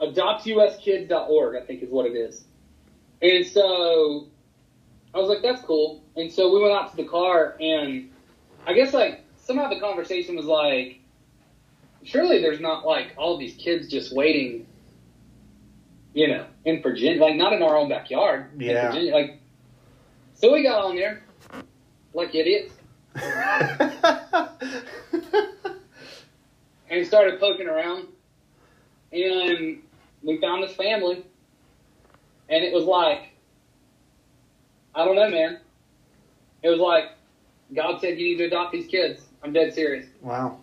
[0.02, 2.44] adoptuskids.org, I think is what it is.
[3.20, 4.26] And so
[5.14, 6.02] I was like, that's cool.
[6.16, 8.10] And so we went out to the car, and
[8.66, 10.98] I guess like somehow the conversation was like,
[12.04, 14.66] surely there's not like all these kids just waiting,
[16.14, 18.52] you know, in Virginia, like not in our own backyard.
[18.54, 18.88] in Yeah.
[18.88, 19.12] Virginia.
[19.14, 19.38] Like,
[20.34, 21.22] so we got on there
[22.14, 22.74] like idiots
[26.90, 28.08] and started poking around,
[29.12, 29.82] and
[30.22, 31.24] we found this family,
[32.48, 33.30] and it was like,
[34.94, 35.60] I don't know, man.
[36.62, 37.06] It was like
[37.74, 39.22] God said you need to adopt these kids.
[39.42, 40.06] I'm dead serious.
[40.20, 40.58] wow.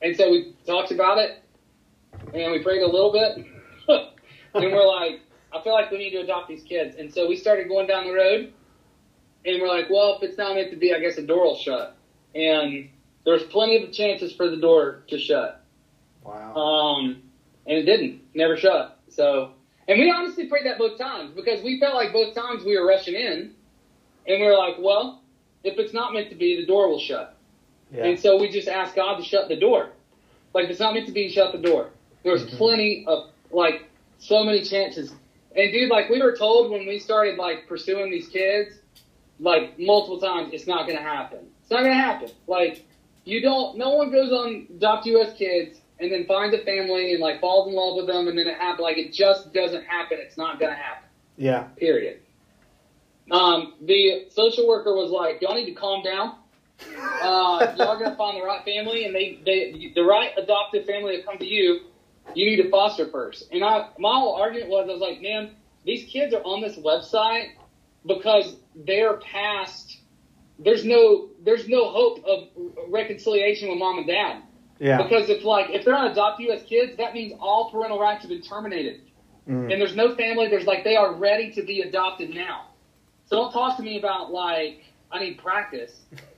[0.00, 1.42] And so we talked about it,
[2.34, 3.46] and we prayed a little bit,
[4.54, 5.20] and we're like,
[5.52, 6.96] I feel like we need to adopt these kids.
[6.96, 8.52] And so we started going down the road,
[9.44, 11.56] and we're like, well, if it's not meant to be, I guess the door will
[11.56, 11.96] shut.
[12.34, 12.88] And
[13.24, 15.62] there's plenty of chances for the door to shut.
[16.24, 16.54] Wow.
[16.54, 17.22] Um,
[17.66, 18.98] and it didn't, never shut.
[19.08, 19.52] So,
[19.88, 22.86] and we honestly prayed that both times because we felt like both times we were
[22.86, 23.54] rushing in,
[24.26, 25.20] and we were like, well,
[25.64, 27.36] if it's not meant to be, the door will shut.
[27.92, 28.06] Yeah.
[28.06, 29.90] And so we just asked God to shut the door.
[30.54, 31.90] Like, if it's not meant to be, shut the door.
[32.22, 32.56] There was Mhm.
[32.56, 33.84] plenty of, like,
[34.18, 35.12] so many chances.
[35.54, 38.76] And dude, like, we were told when we started, like, pursuing these kids,
[39.40, 41.40] like, multiple times, it's not going to happen.
[41.60, 42.30] It's not going to happen.
[42.46, 42.84] Like,
[43.24, 47.20] you don't, no one goes on Adopt US Kids and then finds a family and,
[47.20, 48.82] like, falls in love with them and then it happens.
[48.82, 50.18] Like, it just doesn't happen.
[50.20, 51.64] It's not going to happen yeah.
[51.76, 52.20] period.
[53.30, 56.36] Um, the social worker was like, "Y'all need to calm down.
[57.22, 61.16] Uh, y'all are gonna find the right family, and they, they, the right adoptive family
[61.16, 61.80] that come to you,
[62.34, 63.48] you need to foster first.
[63.52, 65.52] And I, my whole argument was, I was like, man,
[65.84, 67.52] these kids are on this website
[68.04, 69.98] because they're past.
[70.58, 72.48] There's no, there's no hope of
[72.88, 74.42] reconciliation with mom and dad.
[74.82, 75.00] Yeah.
[75.02, 76.62] Because if like if they're on adopt U.S.
[76.64, 79.00] kids, that means all parental rights have been terminated
[79.48, 79.72] Mm.
[79.72, 80.46] and there's no family.
[80.48, 82.66] There's like they are ready to be adopted now.
[83.26, 85.92] So don't talk to me about like I need practice.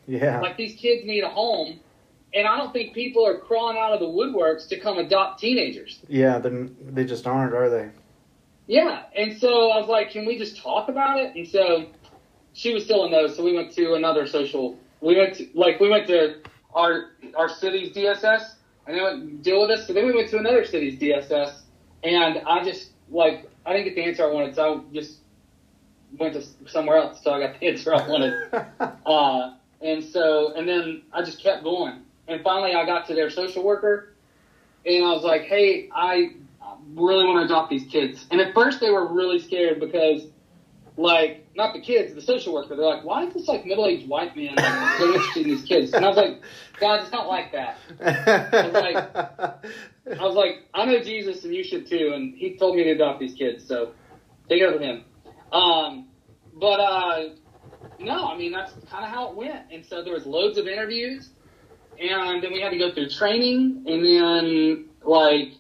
[0.07, 0.41] Yeah.
[0.41, 1.81] Like these kids need a home,
[2.33, 6.01] and I don't think people are crawling out of the woodworks to come adopt teenagers.
[6.09, 6.39] yeah.
[6.39, 7.91] Then they just aren't, are they?
[8.67, 11.35] Yeah, and so I was like, can we just talk about it?
[11.37, 11.87] And so
[12.55, 13.27] she was still a no.
[13.29, 14.79] So we went to another social.
[15.03, 16.37] We went to like we went to
[16.75, 18.55] our our city's DSS,
[18.87, 19.87] and they went deal with us.
[19.87, 21.61] So then we went to another city's DSS,
[22.03, 25.19] and I just like I didn't get the answer I wanted, so I just
[26.19, 27.23] went to somewhere else.
[27.23, 28.35] So I got the answer I wanted.
[29.07, 32.01] Uh, and so, and then I just kept going.
[32.27, 34.15] And finally, I got to their social worker,
[34.87, 36.33] and I was like, "Hey, I
[36.95, 40.27] really want to adopt these kids." And at first, they were really scared because,
[40.97, 42.77] like, not the kids, the social worker.
[42.77, 45.93] They're like, "Why is this like middle-aged white man like, so interested in these kids?"
[45.93, 46.41] And I was like,
[46.79, 47.79] "God, it's not like that."
[50.21, 52.91] I was like, "I know Jesus, and you should too." And he told me to
[52.91, 53.93] adopt these kids, so
[54.49, 55.05] take it up with him.
[55.53, 56.07] Um,
[56.55, 57.29] but uh,
[57.99, 59.73] no, I mean that's kind of how it went.
[59.73, 61.31] And so there was loads of interviews,
[61.99, 65.53] and then we had to go through training, and then like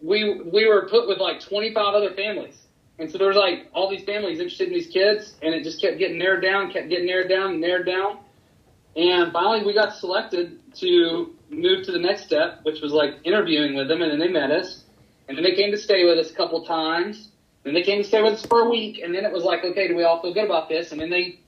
[0.00, 2.56] we we were put with like 25 other families,
[2.98, 5.80] and so there was like all these families interested in these kids, and it just
[5.80, 8.18] kept getting narrowed down, kept getting narrowed down, narrowed down,
[8.96, 13.74] and finally we got selected to move to the next step, which was like interviewing
[13.74, 14.84] with them, and then they met us,
[15.28, 17.30] and then they came to stay with us a couple times.
[17.64, 19.64] Then they came to stay with us for a week, and then it was like,
[19.64, 20.92] okay, do we all feel good about this?
[20.92, 21.40] And then they,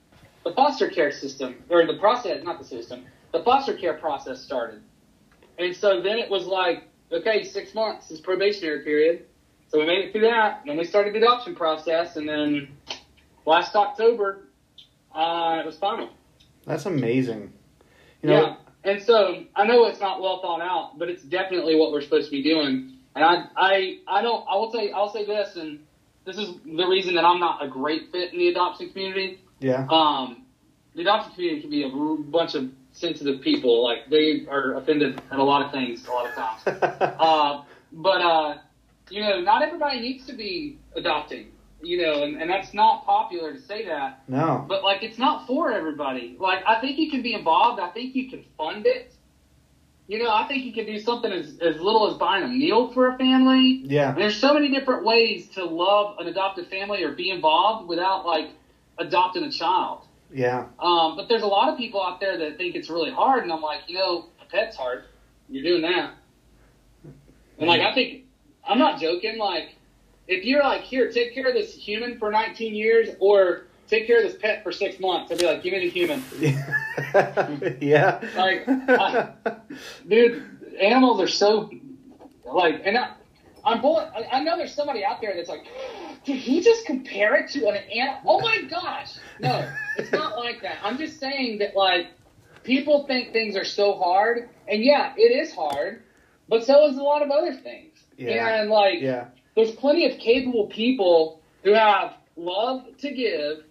[0.43, 4.81] the foster care system, or the process, not the system, the foster care process started.
[5.59, 9.25] And so then it was like, okay, six months is probationary period.
[9.69, 12.69] So we made it through that, and then we started the adoption process, and then
[13.45, 14.47] last October,
[15.13, 16.09] uh, it was final.
[16.65, 17.51] That's amazing.
[18.21, 18.55] You know, yeah.
[18.91, 22.25] And so I know it's not well thought out, but it's definitely what we're supposed
[22.27, 22.93] to be doing.
[23.15, 24.45] And I, I, I don't.
[24.49, 24.91] I will say.
[24.91, 25.79] I'll say this, and
[26.25, 29.41] this is the reason that I'm not a great fit in the adoption community.
[29.59, 29.85] yeah.
[29.89, 30.43] Um,
[30.95, 33.83] the adoption community can be a r- bunch of sensitive people.
[33.83, 36.81] Like they are offended at a lot of things a lot of times.
[37.19, 38.57] Uh, but uh,
[39.09, 41.51] you know, not everybody needs to be adopting.
[41.81, 44.23] You know, and, and that's not popular to say that.
[44.27, 44.65] no.
[44.67, 46.35] But like, it's not for everybody.
[46.39, 47.79] Like, I think you can be involved.
[47.79, 49.13] I think you can fund it.
[50.07, 52.91] You know, I think you can do something as, as little as buying a meal
[52.93, 53.81] for a family.
[53.83, 54.09] Yeah.
[54.09, 58.25] And there's so many different ways to love an adopted family or be involved without
[58.25, 58.49] like
[58.97, 60.07] adopting a child.
[60.33, 60.67] Yeah.
[60.79, 63.51] Um, but there's a lot of people out there that think it's really hard, and
[63.51, 65.03] I'm like, you know, a pet's hard.
[65.49, 66.13] You're doing that.
[67.59, 68.25] And like, I think
[68.67, 69.37] I'm not joking.
[69.37, 69.75] Like,
[70.27, 74.17] if you're like, here, take care of this human for 19 years, or take care
[74.17, 76.23] of this pet for six months, I'd be like, give me the human,
[77.81, 78.19] yeah.
[78.35, 79.33] Like, I-
[80.07, 80.43] dude.
[80.79, 81.71] Animals are so
[82.45, 83.13] like, and I,
[83.65, 84.05] I'm pulling.
[84.31, 85.65] I know there's somebody out there that's like,
[86.23, 88.21] did he just compare it to an animal?
[88.27, 89.15] Oh my gosh!
[89.39, 90.77] No, it's not like that.
[90.83, 92.09] I'm just saying that like
[92.63, 96.03] people think things are so hard, and yeah, it is hard,
[96.47, 97.96] but so is a lot of other things.
[98.17, 98.61] Yeah.
[98.61, 99.25] And like, Yeah.
[99.55, 103.63] there's plenty of capable people who have love to give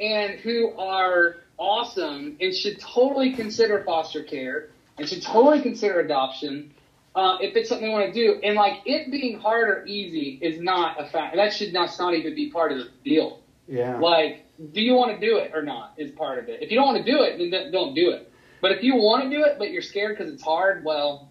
[0.00, 6.72] and who are awesome and should totally consider foster care and should totally consider adoption
[7.14, 8.40] uh, if it's something they want to do.
[8.42, 11.36] And like it being hard or easy is not a fact.
[11.36, 13.40] That should not, not even be part of the deal.
[13.68, 13.98] Yeah.
[13.98, 16.62] Like, do you want to do it or not is part of it.
[16.62, 18.30] If you don't want to do it, then don't- don't it.
[18.60, 21.30] But if you want to do it, but you're scared because it's hard, well,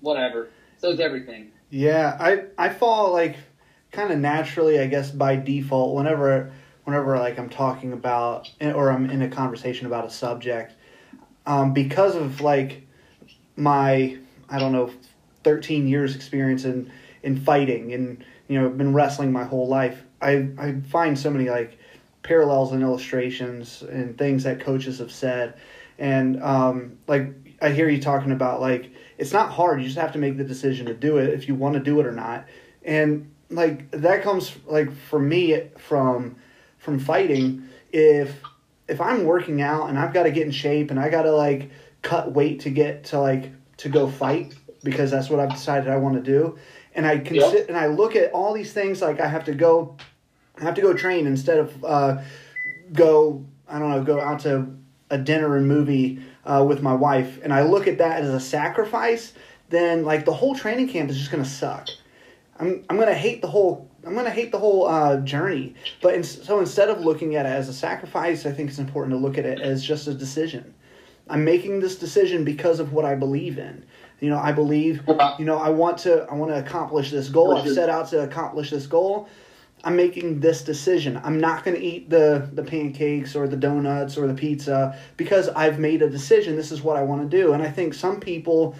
[0.00, 0.48] whatever.
[0.78, 1.50] So is everything.
[1.70, 3.36] Yeah, I I fall like
[3.92, 6.52] kind of naturally, I guess by default whenever
[6.84, 10.74] whenever like I'm talking about or I'm in a conversation about a subject
[11.46, 12.82] um, because of like
[13.56, 14.90] my I don't know
[15.44, 16.90] 13 years experience in
[17.22, 20.02] in fighting and you know been wrestling my whole life.
[20.22, 21.78] I I find so many like
[22.22, 25.54] parallels and illustrations and things that coaches have said
[25.98, 29.80] and um, like I hear you talking about like it's not hard.
[29.80, 32.00] You just have to make the decision to do it if you want to do
[32.00, 32.46] it or not.
[32.84, 36.36] And like that comes like for me from
[36.78, 37.68] from fighting.
[37.92, 38.34] If
[38.86, 41.32] if I'm working out and I've got to get in shape and I got to
[41.32, 41.70] like
[42.02, 44.54] cut weight to get to like to go fight
[44.84, 46.56] because that's what I've decided I want to do.
[46.94, 47.50] And I can Yep.
[47.50, 49.96] sit and I look at all these things like I have to go
[50.56, 52.18] I have to go train instead of uh,
[52.92, 54.76] go I don't know go out to
[55.10, 58.40] a dinner and movie uh, with my wife, and I look at that as a
[58.40, 59.34] sacrifice,
[59.68, 61.88] then like the whole training camp is just gonna suck.
[62.58, 65.74] I'm I'm gonna hate the whole I'm gonna hate the whole uh, journey.
[66.00, 69.14] But in, so instead of looking at it as a sacrifice, I think it's important
[69.14, 70.74] to look at it as just a decision.
[71.28, 73.84] I'm making this decision because of what I believe in.
[74.20, 75.02] You know, I believe.
[75.38, 77.56] You know, I want to I want to accomplish this goal.
[77.56, 79.28] I've set out to accomplish this goal.
[79.84, 81.20] I'm making this decision.
[81.22, 85.48] I'm not going to eat the the pancakes or the donuts or the pizza because
[85.50, 86.56] I've made a decision.
[86.56, 87.52] This is what I want to do.
[87.52, 88.74] And I think some people,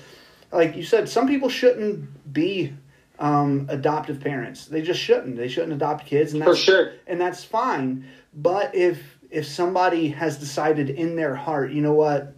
[0.50, 2.72] like you said, some people shouldn't be
[3.18, 4.66] um, adoptive parents.
[4.66, 5.36] They just shouldn't.
[5.36, 6.92] They shouldn't adopt kids, and For sure.
[7.06, 8.04] and that's fine.
[8.34, 12.34] But if if somebody has decided in their heart, you know what,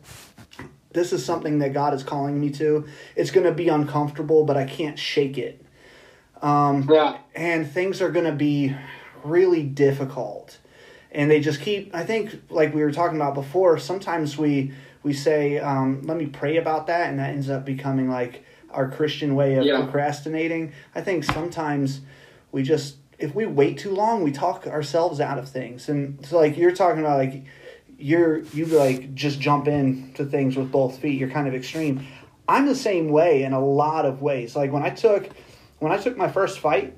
[0.93, 2.87] this is something that God is calling me to.
[3.17, 5.60] It's going to be uncomfortable, but I can't shake it.
[6.43, 7.19] Um, Yeah.
[7.35, 8.75] and things are going to be
[9.25, 10.59] really difficult.
[11.13, 14.73] And they just keep i think like we were talking about before sometimes we
[15.03, 18.89] we say um, let me pray about that and that ends up becoming like our
[18.89, 19.81] christian way of Yeah.
[19.81, 20.73] procrastinating.
[20.95, 22.01] I think sometimes
[22.53, 25.89] we just if we wait too long we talk ourselves out of things.
[25.89, 27.45] And so like you're talking about like
[27.99, 31.19] you're you like just jump in to things with both feet.
[31.19, 32.07] You're kind of extreme.
[32.49, 34.55] I'm the same way in a lot of ways.
[34.57, 35.29] Like when i took
[35.81, 36.97] when i took my first fight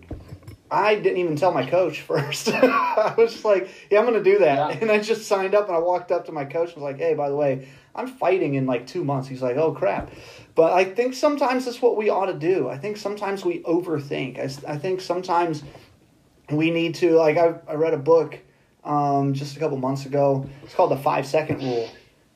[0.72, 2.48] I didn't even tell my coach first.
[2.48, 4.70] I was just like, yeah, I'm going to do that.
[4.70, 4.78] Yeah.
[4.80, 6.98] And I just signed up and I walked up to my coach and was like,
[6.98, 9.28] hey, by the way, I'm fighting in like two months.
[9.28, 10.10] He's like, oh, crap.
[10.54, 12.70] But I think sometimes that's what we ought to do.
[12.70, 14.38] I think sometimes we overthink.
[14.38, 15.62] I, I think sometimes
[16.50, 18.38] we need to, like, I, I read a book
[18.82, 20.48] um, just a couple months ago.
[20.62, 21.88] It's called The Five Second Rule.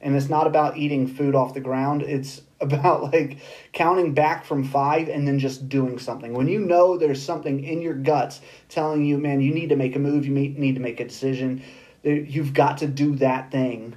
[0.03, 2.03] And it's not about eating food off the ground.
[2.03, 3.39] It's about like
[3.73, 6.33] counting back from five and then just doing something.
[6.33, 9.95] When you know there's something in your guts telling you, man, you need to make
[9.95, 11.63] a move, you need to make a decision,
[12.05, 13.95] eh, you've got to do that thing.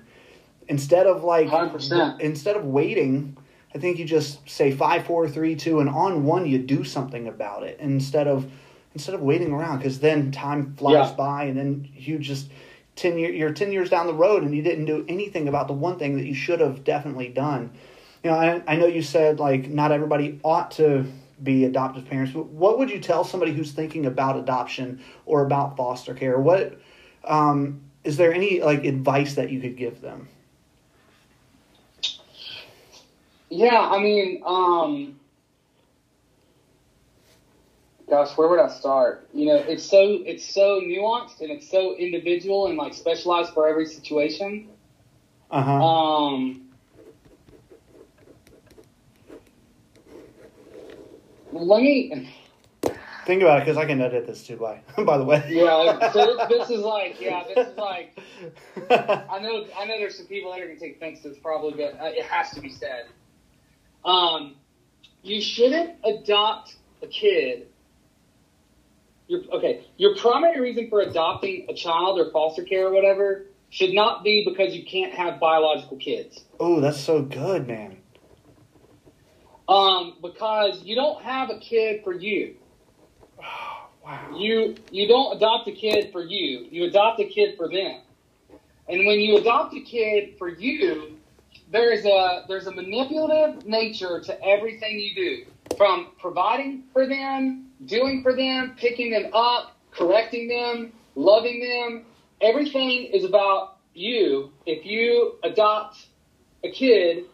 [0.67, 2.19] Instead of like, 100%.
[2.19, 3.37] instead of waiting,
[3.73, 7.27] I think you just say five, four, three, two, and on one you do something
[7.27, 8.51] about it instead of
[8.95, 11.15] instead of waiting around because then time flies Yeah.
[11.15, 12.49] by and then you just
[12.95, 15.73] ten year you're ten years down the road and you didn't do anything about the
[15.73, 17.71] one thing that you should have definitely done.
[18.23, 21.05] You know, I, I know you said like not everybody ought to
[21.41, 25.77] be adoptive parents, but what would you tell somebody who's thinking about adoption or about
[25.77, 26.37] foster care?
[26.39, 26.79] What
[27.23, 30.27] um, is there any like advice that you could give them?
[33.49, 35.19] Yeah, I mean, um,
[38.09, 39.27] gosh, where would I start?
[39.33, 43.67] You know, it's so it's so nuanced and it's so individual and like specialized for
[43.67, 44.69] every situation.
[45.49, 45.83] Uh huh.
[45.83, 46.68] Um,
[51.51, 52.29] let me.
[53.25, 54.55] Think about it because I can edit this too.
[54.57, 55.43] By by the way.
[55.49, 58.17] Yeah, so this, this is like, yeah, this is like.
[58.89, 59.99] I know, I know.
[59.99, 62.51] There's some people that are gonna take offense to this, probably, but uh, it has
[62.51, 63.05] to be said.
[64.03, 64.55] Um,
[65.21, 67.67] you shouldn't adopt a kid.
[69.27, 73.93] Your, okay, your primary reason for adopting a child or foster care or whatever should
[73.93, 76.45] not be because you can't have biological kids.
[76.59, 77.98] oh, that's so good, man.
[79.69, 82.55] Um, because you don't have a kid for you.
[84.35, 86.67] You you don't adopt a kid for you.
[86.71, 88.01] You adopt a kid for them.
[88.87, 91.19] And when you adopt a kid for you,
[91.71, 95.77] there's a there's a manipulative nature to everything you do.
[95.77, 102.05] From providing for them, doing for them, picking them up, correcting them, loving them.
[102.41, 106.07] Everything is about you if you adopt
[106.63, 107.25] a kid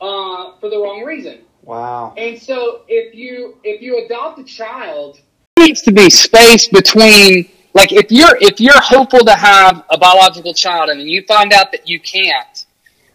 [0.00, 1.42] uh, for the wrong reason.
[1.62, 2.14] Wow.
[2.16, 5.20] And so if you if you adopt a child,
[5.56, 9.96] there needs to be space between like if you're if you're hopeful to have a
[9.98, 12.66] biological child and you find out that you can't,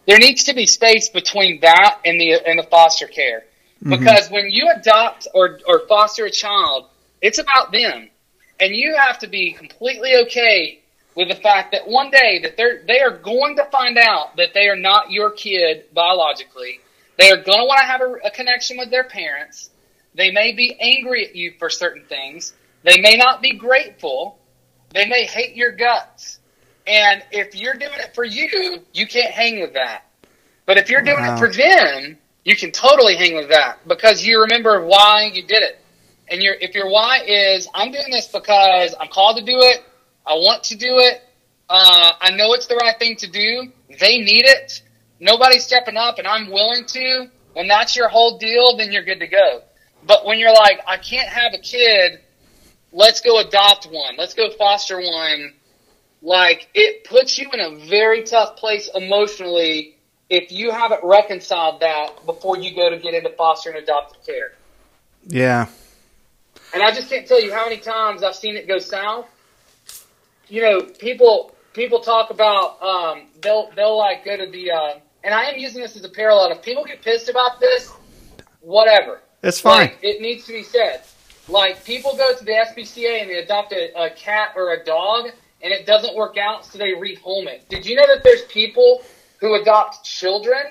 [0.05, 3.43] there needs to be space between that and the and the foster care.
[3.83, 4.33] Because mm-hmm.
[4.33, 6.87] when you adopt or, or foster a child,
[7.21, 8.09] it's about them.
[8.59, 10.79] And you have to be completely okay
[11.15, 14.53] with the fact that one day that they're they are going to find out that
[14.53, 16.79] they are not your kid biologically.
[17.17, 19.69] They are going to want to have a, a connection with their parents.
[20.15, 22.53] They may be angry at you for certain things.
[22.83, 24.39] They may not be grateful.
[24.93, 26.39] They may hate your guts.
[26.85, 30.03] And if you're doing it for you, you can't hang with that.
[30.65, 31.35] But if you're doing wow.
[31.35, 35.63] it for them, you can totally hang with that because you remember why you did
[35.63, 35.79] it.
[36.29, 39.83] And your if your why is I'm doing this because I'm called to do it,
[40.25, 41.21] I want to do it,
[41.69, 43.71] uh, I know it's the right thing to do.
[43.99, 44.81] They need it.
[45.19, 47.29] Nobody's stepping up, and I'm willing to.
[47.53, 49.61] When that's your whole deal, then you're good to go.
[50.05, 52.19] But when you're like, I can't have a kid,
[52.91, 55.53] let's go adopt one, let's go foster one.
[56.21, 59.95] Like it puts you in a very tough place emotionally
[60.29, 64.53] if you haven't reconciled that before you go to get into foster and adoptive care.
[65.27, 65.67] Yeah.
[66.73, 69.27] And I just can't tell you how many times I've seen it go south.
[70.49, 75.33] You know, people people talk about um, they'll they'll like go to the uh, and
[75.33, 76.51] I am using this as a parallel.
[76.51, 77.91] If people get pissed about this,
[78.61, 79.21] whatever.
[79.43, 79.87] It's fine.
[79.87, 81.01] Like, it needs to be said.
[81.47, 85.29] Like people go to the SPCA and they adopt a, a cat or a dog,
[85.61, 87.67] and it doesn't work out, so they rehome it.
[87.69, 89.01] Did you know that there's people
[89.39, 90.63] who adopt children,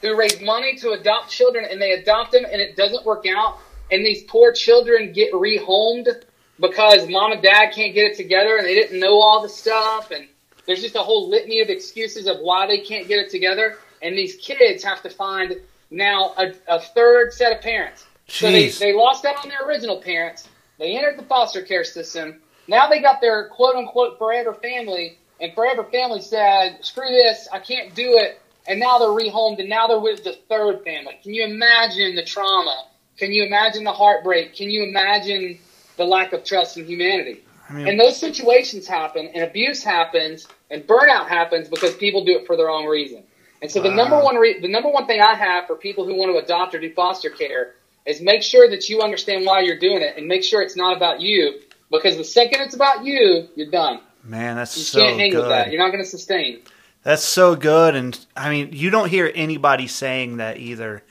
[0.00, 3.58] who raise money to adopt children, and they adopt them, and it doesn't work out,
[3.90, 6.24] and these poor children get rehomed
[6.58, 10.10] because mom and dad can't get it together, and they didn't know all the stuff,
[10.10, 10.28] and
[10.66, 14.16] there's just a whole litany of excuses of why they can't get it together, and
[14.16, 15.56] these kids have to find
[15.90, 18.06] now a, a third set of parents.
[18.28, 18.32] Jeez.
[18.32, 20.48] So they, they lost out on their original parents.
[20.78, 22.40] They entered the foster care system.
[22.68, 27.58] Now they got their quote unquote forever family, and Forever Family said, screw this, I
[27.58, 28.40] can't do it.
[28.68, 31.18] And now they're rehomed and now they're with the third family.
[31.20, 32.84] Can you imagine the trauma?
[33.18, 34.54] Can you imagine the heartbreak?
[34.54, 35.58] Can you imagine
[35.96, 37.42] the lack of trust in humanity?
[37.68, 42.38] I mean, and those situations happen and abuse happens and burnout happens because people do
[42.38, 43.24] it for the wrong reason.
[43.62, 46.16] And so the number one re- the number one thing I have for people who
[46.16, 49.78] want to adopt or do foster care is make sure that you understand why you're
[49.78, 53.48] doing it and make sure it's not about you because the second it's about you,
[53.54, 54.00] you're done.
[54.24, 55.40] Man, that's you so can't hang good.
[55.40, 55.70] with that.
[55.70, 56.62] You're not going to sustain.
[57.04, 61.02] That's so good, and I mean, you don't hear anybody saying that either.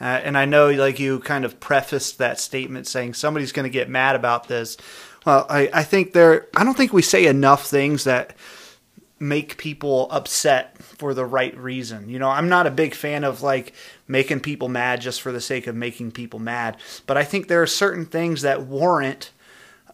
[0.00, 3.70] Uh, and I know, like you kind of prefaced that statement saying somebody's going to
[3.70, 4.76] get mad about this.
[5.24, 6.46] Well, I, I think there.
[6.56, 8.34] I don't think we say enough things that
[9.18, 12.08] make people upset for the right reason.
[12.08, 13.74] You know, I'm not a big fan of like
[14.08, 17.62] making people mad just for the sake of making people mad, but I think there
[17.62, 19.30] are certain things that warrant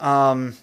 [0.01, 0.55] um,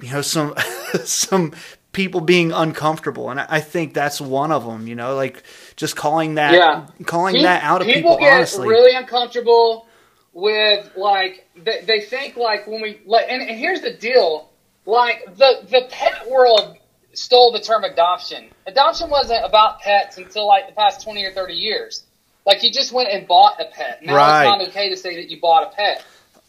[0.00, 0.54] you know some
[1.04, 1.52] some
[1.92, 5.42] people being uncomfortable and I think that's one of them you know like
[5.76, 6.86] just calling that yeah.
[7.04, 9.86] calling that out of people, people get honestly really uncomfortable
[10.32, 14.50] with like they, they think like when we like and, and here's the deal
[14.86, 16.76] like the the pet world
[17.12, 21.54] stole the term adoption adoption wasn't about pets until like the past 20 or 30
[21.54, 22.04] years
[22.46, 24.42] like you just went and bought a pet now right.
[24.42, 26.04] it's not okay to say that you bought a pet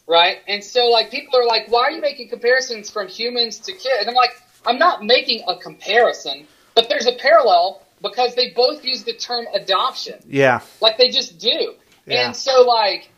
[0.06, 0.38] right?
[0.46, 4.00] And so like people are like, why are you making comparisons from humans to kids?
[4.00, 8.84] And I'm like, I'm not making a comparison, but there's a parallel because they both
[8.84, 10.20] use the term adoption.
[10.26, 10.60] Yeah.
[10.80, 11.74] Like they just do.
[12.06, 12.26] Yeah.
[12.26, 13.10] And so like,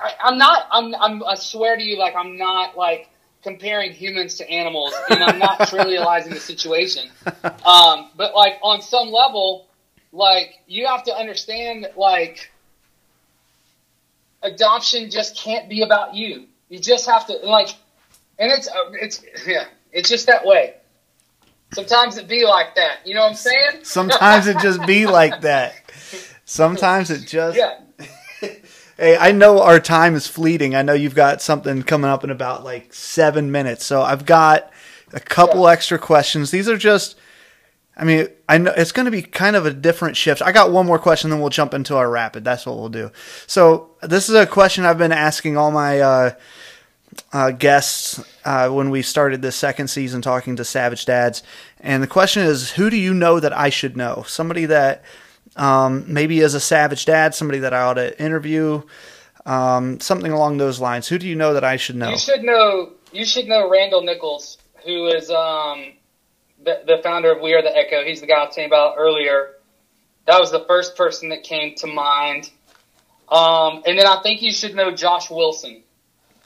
[0.00, 3.10] I, am not, I'm, I'm, I swear to you, like I'm not like
[3.48, 7.08] comparing humans to animals and I'm not trivializing the situation.
[7.64, 9.66] Um, but like on some level,
[10.12, 12.50] like you have to understand like,
[14.42, 16.46] adoption just can't be about you.
[16.68, 17.70] You just have to like,
[18.38, 20.74] and it's uh, it's yeah, it's just that way.
[21.72, 23.06] Sometimes it be like that.
[23.06, 23.84] You know what I'm saying?
[23.84, 25.74] Sometimes it just be like that.
[26.44, 27.56] Sometimes it just.
[27.56, 27.80] Yeah.
[28.98, 30.74] Hey, I know our time is fleeting.
[30.74, 34.70] I know you've got something coming up in about like seven minutes, so I've got
[35.12, 35.72] a couple yeah.
[35.72, 36.50] extra questions.
[36.50, 37.16] These are just
[37.98, 40.40] I mean, I know it's going to be kind of a different shift.
[40.40, 42.44] I got one more question, then we'll jump into our rapid.
[42.44, 43.10] That's what we'll do.
[43.48, 46.30] So this is a question I've been asking all my uh,
[47.32, 51.42] uh, guests uh, when we started this second season talking to Savage Dads.
[51.80, 54.24] And the question is, who do you know that I should know?
[54.28, 55.02] Somebody that
[55.56, 58.82] um, maybe as a Savage Dad, somebody that I ought to interview,
[59.46, 61.08] um, something along those lines.
[61.08, 62.10] Who do you know that I should know?
[62.10, 62.92] You should know.
[63.12, 65.92] You should know Randall Nichols, who is um,
[66.62, 68.04] the, the founder of We Are the Echo.
[68.04, 69.54] He's the guy I was talking about earlier.
[70.26, 72.50] That was the first person that came to mind.
[73.30, 75.82] Um, and then I think you should know Josh Wilson,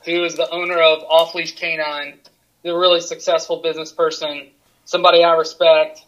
[0.04, 2.18] who is the owner of Off Leash Canine,
[2.62, 4.48] the really successful business person,
[4.84, 6.04] somebody I respect.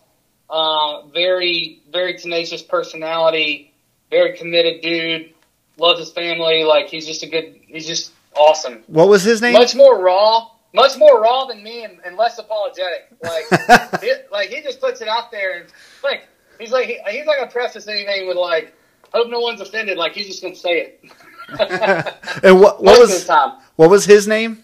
[0.51, 3.72] Uh, very, very tenacious personality,
[4.11, 5.30] very committed dude.
[5.78, 6.64] Loves his family.
[6.64, 7.59] Like he's just a good.
[7.66, 8.84] He's just awesome.
[8.86, 9.55] What was his name?
[9.55, 13.09] Much more raw, much more raw than me, and, and less apologetic.
[13.22, 13.45] Like,
[14.01, 15.66] he, like he just puts it out there, and
[16.03, 16.28] like
[16.59, 18.74] he's like he, he's not gonna preface anything with like,
[19.12, 19.99] hope no one's offended.
[19.99, 21.05] Like he's just gonna say it.
[22.42, 23.59] and what, what was of time.
[23.76, 24.62] what was his name?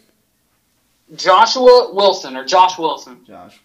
[1.15, 3.25] Joshua Wilson or Josh Wilson.
[3.27, 3.61] Josh.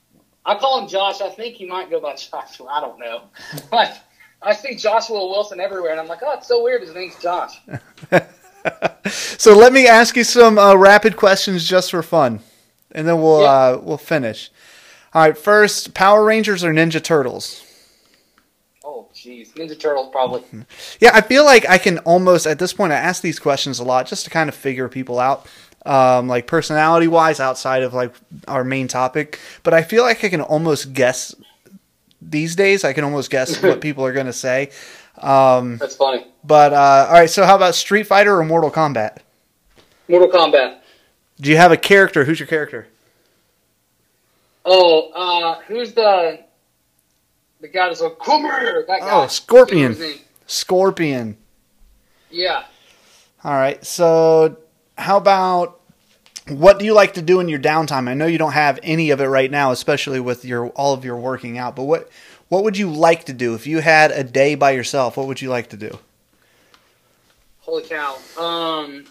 [0.45, 1.21] I call him Josh.
[1.21, 2.67] I think he might go by Joshua.
[2.67, 3.23] I don't know.
[3.71, 3.93] Like
[4.41, 6.81] I see Joshua Wilson everywhere, and I'm like, oh, it's so weird.
[6.81, 7.59] His name's Josh.
[9.37, 12.39] So let me ask you some uh, rapid questions just for fun,
[12.93, 13.49] and then we'll Yeah.
[13.51, 14.49] uh, we'll finish.
[15.13, 17.63] All right, first, Power Rangers or Ninja Turtles?
[18.83, 20.43] Oh, jeez, Ninja Turtles probably.
[20.99, 23.83] Yeah, I feel like I can almost at this point I ask these questions a
[23.83, 25.45] lot just to kind of figure people out,
[25.85, 28.13] um, like personality wise, outside of like
[28.47, 29.39] our main topic.
[29.63, 31.35] But I feel like I can almost guess
[32.21, 32.83] these days.
[32.83, 34.71] I can almost guess what people are going to say.
[35.17, 36.25] Um, That's funny.
[36.43, 39.19] but uh, all right, so how about Street Fighter or Mortal Kombat?
[40.09, 40.79] Mortal Kombat.
[41.39, 42.25] Do you have a character?
[42.25, 42.87] Who's your character?
[44.65, 46.39] Oh, uh, who's the
[47.61, 48.83] the guy that's like, come here?
[48.87, 49.09] That guy.
[49.23, 49.89] Oh, Scorpion.
[49.89, 50.25] What's his name?
[50.47, 51.37] Scorpion.
[52.29, 52.63] Yeah.
[53.43, 53.83] All right.
[53.85, 54.57] So,
[54.97, 55.79] how about
[56.47, 58.07] what do you like to do in your downtime?
[58.07, 61.03] I know you don't have any of it right now, especially with your all of
[61.03, 61.75] your working out.
[61.75, 62.09] But what
[62.49, 65.17] what would you like to do if you had a day by yourself?
[65.17, 65.97] What would you like to do?
[67.59, 68.17] Holy cow.
[68.37, 69.05] Um,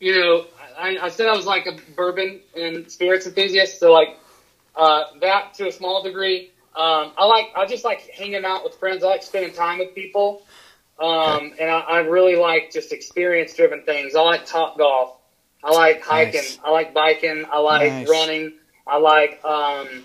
[0.00, 0.46] you know,
[0.78, 4.18] I, I said I was like a bourbon and spirits enthusiast, so like
[4.74, 6.50] uh, that to a small degree.
[6.74, 9.04] Um, I like I just like hanging out with friends.
[9.04, 10.42] I like spending time with people,
[11.02, 14.14] um, and I, I really like just experience driven things.
[14.14, 15.12] I like Topgolf.
[15.64, 16.40] I like hiking.
[16.40, 16.58] Nice.
[16.64, 17.44] I like biking.
[17.52, 18.08] I like Nice.
[18.08, 18.52] running.
[18.86, 20.04] I like um,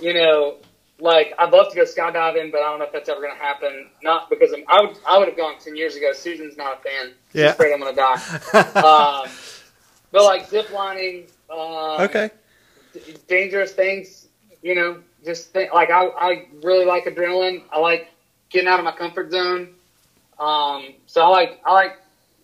[0.00, 0.56] you know,
[0.98, 3.42] like I'd love to go skydiving, but I don't know if that's ever going to
[3.42, 3.88] happen.
[4.02, 6.12] Not because I'm, I would I would have gone ten years ago.
[6.12, 7.12] Susan's not a fan.
[7.32, 7.50] She's Yeah.
[7.50, 9.22] afraid I'm going to die.
[9.24, 9.30] um,
[10.10, 12.30] but like zip lining, um, okay.
[12.92, 14.26] d- dangerous things,
[14.62, 17.62] you know, just think, like I I really like adrenaline.
[17.72, 18.08] I like
[18.50, 19.74] getting out of my comfort zone.
[20.38, 21.98] Um, so I like I like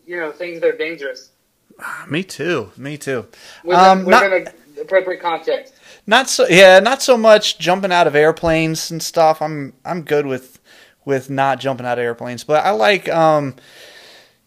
[0.07, 1.31] you know things that are dangerous
[2.09, 2.71] Me too.
[2.77, 3.27] Me too.
[3.65, 5.75] within, Um, not- within a appropriate context.
[6.07, 9.43] Not so yeah, not so much jumping out of airplanes and stuff.
[9.43, 10.59] I'm I'm good with
[11.05, 13.57] with not jumping out of airplanes, but I like um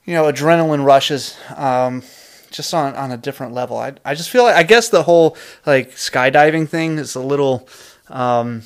[0.05, 2.01] you know adrenaline rushes um
[2.49, 3.77] just on on a different level.
[3.77, 7.67] I I just feel like I guess the whole like skydiving thing is a little
[8.09, 8.63] um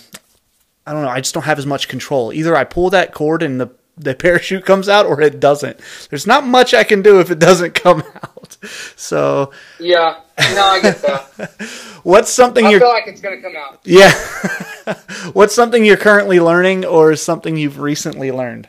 [0.88, 2.32] I don't know, I just don't have as much control.
[2.32, 3.68] Either I pull that cord and the
[3.98, 5.80] the parachute comes out or it doesn't.
[6.10, 8.58] There's not much I can do if it doesn't come out.
[8.96, 10.20] So, Yeah,
[10.54, 11.70] no, I get that.
[12.04, 13.80] what's something I you're feel like it's going to come out.
[13.84, 14.12] Yeah.
[15.34, 18.68] What's something you're currently learning or something you've recently learned?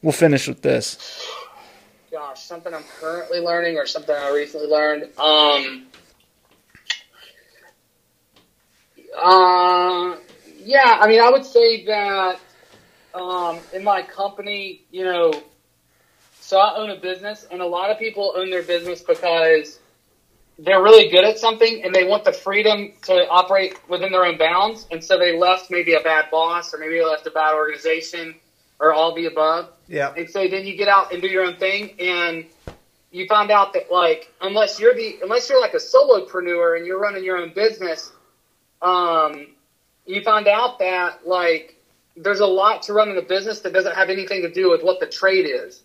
[0.00, 0.96] We'll finish with this.
[2.10, 5.04] gosh, something I'm currently learning or something I recently learned.
[5.18, 5.86] Um,
[9.16, 10.16] uh,
[10.64, 12.40] yeah, I mean, I would say that
[13.14, 15.32] um, in my company, you know,
[16.40, 19.78] so I own a business, and a lot of people own their business because
[20.58, 24.38] they're really good at something and they want the freedom to operate within their own
[24.38, 27.54] bounds, and so they left maybe a bad boss or maybe they left a bad
[27.54, 28.34] organization
[28.80, 29.70] or all the above.
[29.88, 30.12] Yeah.
[30.16, 32.46] And so then you get out and do your own thing, and
[33.10, 37.00] you find out that like unless you're the unless you're like a solopreneur and you're
[37.00, 38.12] running your own business,
[38.82, 39.48] um,
[40.06, 41.77] you find out that like
[42.22, 45.00] there's a lot to running a business that doesn't have anything to do with what
[45.00, 45.82] the trade is.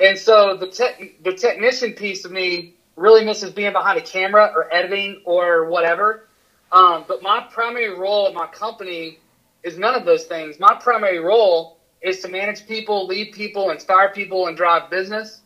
[0.00, 4.52] And so the tech the technician piece of me really misses being behind a camera
[4.54, 6.26] or editing or whatever.
[6.70, 9.18] Um, but my primary role at my company
[9.62, 10.58] is none of those things.
[10.58, 15.40] My primary role is to manage people, lead people, inspire people, and drive business.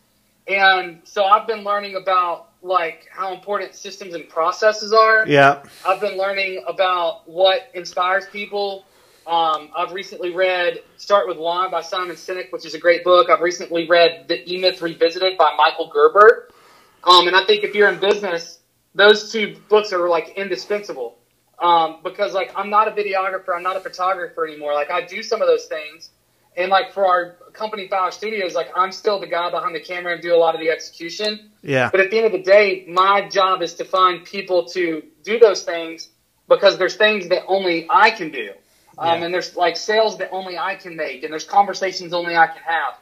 [0.46, 5.26] And so I've been learning about like how important systems and processes are.
[5.26, 5.62] Yeah.
[5.86, 8.84] I've been learning about what inspires people.
[9.26, 13.30] Um, I've recently read Start with Why by Simon Sinek, which is a great book.
[13.30, 16.48] I've recently read The E Myth Revisited by Michael Gerber.
[17.04, 18.58] Um, and I think if you're in business,
[18.94, 21.18] those two books are like indispensable.
[21.58, 24.74] Um, because like I'm not a videographer, I'm not a photographer anymore.
[24.74, 26.10] Like I do some of those things,
[26.56, 30.14] and like for our company Fowler Studios, like I'm still the guy behind the camera
[30.14, 31.50] and do a lot of the execution.
[31.62, 31.88] Yeah.
[31.90, 35.38] But at the end of the day, my job is to find people to do
[35.38, 36.08] those things
[36.48, 38.50] because there's things that only I can do.
[39.02, 39.24] Um, Yeah.
[39.26, 42.62] and there's like sales that only I can make and there's conversations only I can
[42.62, 42.94] have.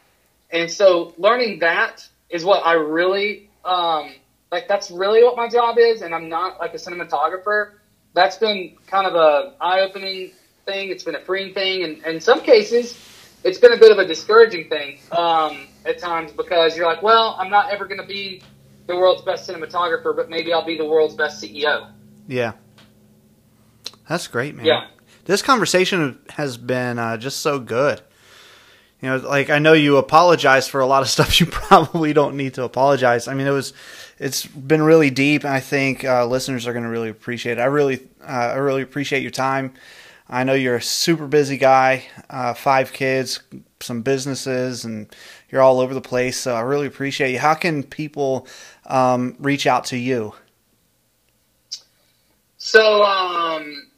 [0.51, 4.15] And so learning that is what I really, um,
[4.51, 6.01] like that's really what my job is.
[6.01, 7.73] And I'm not like a cinematographer.
[8.15, 10.33] That's been kind of a eye opening
[10.65, 10.89] thing.
[10.89, 11.85] It's been a freeing thing.
[11.85, 12.99] And, and in some cases,
[13.45, 17.37] it's been a bit of a discouraging thing um, at times because you're like, well,
[17.39, 18.43] I'm not ever going to be
[18.87, 21.91] the world's best cinematographer, but maybe I'll be the world's best CEO.
[22.27, 22.53] Yeah.
[24.09, 24.65] That's great, man.
[24.65, 24.87] Yeah.
[25.31, 28.01] This conversation has been uh, just so good.
[29.01, 32.37] You know, like I know you apologize for a lot of stuff you probably don't
[32.37, 33.29] need to apologize.
[33.29, 33.73] I mean, it was,
[34.19, 37.61] it's been really deep, and I think uh, listeners are going to really appreciate it.
[37.61, 39.73] I really, uh, I really appreciate your time.
[40.29, 43.39] I know you're a super busy guy, uh, five kids,
[43.79, 45.15] some businesses, and
[45.49, 46.39] you're all over the place.
[46.39, 47.39] So I really appreciate you.
[47.39, 48.49] How can people
[48.87, 50.35] um, reach out to you?
[52.59, 53.90] So, um,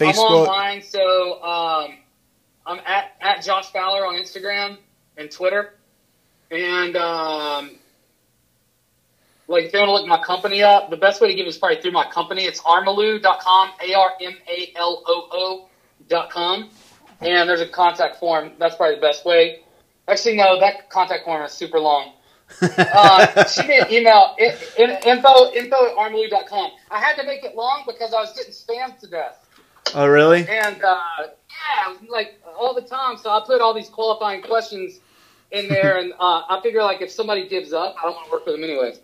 [0.00, 1.98] I'm online, so um,
[2.66, 4.78] I'm at, at Josh Fowler on Instagram
[5.16, 5.74] and Twitter.
[6.50, 7.70] And um,
[9.48, 11.48] like if you want to look my company up, the best way to get it
[11.48, 12.44] is probably through my company.
[12.44, 15.68] It's armaloo.com, A R M A L O
[16.10, 16.70] O.com.
[17.20, 18.52] And there's a contact form.
[18.58, 19.60] That's probably the best way.
[20.08, 22.12] Actually, no, that contact form is super long.
[22.60, 26.70] uh, me an email, in, in, info, info at armaloo.com.
[26.90, 29.41] I had to make it long because I was getting spammed to death.
[29.94, 30.46] Oh, really?
[30.48, 33.16] And uh, yeah, like all the time.
[33.16, 35.00] So I put all these qualifying questions
[35.50, 38.32] in there, and uh, I figure like if somebody gives up, I don't want to
[38.32, 38.94] work with them anyway.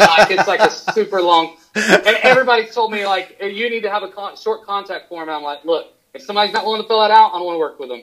[0.00, 1.56] like it's like a super long.
[1.74, 5.28] And everybody's told me like you need to have a con- short contact form.
[5.28, 7.54] And I'm like, look, if somebody's not willing to fill that out, I don't want
[7.56, 8.02] to work with them.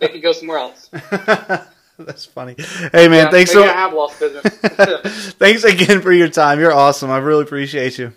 [0.00, 0.90] They can go somewhere else.
[1.98, 2.56] That's funny.
[2.92, 4.42] Hey man, Yeah, thanks so I have lost business.
[5.34, 6.58] thanks again for your time.
[6.58, 7.10] You're awesome.
[7.10, 8.12] I really appreciate you.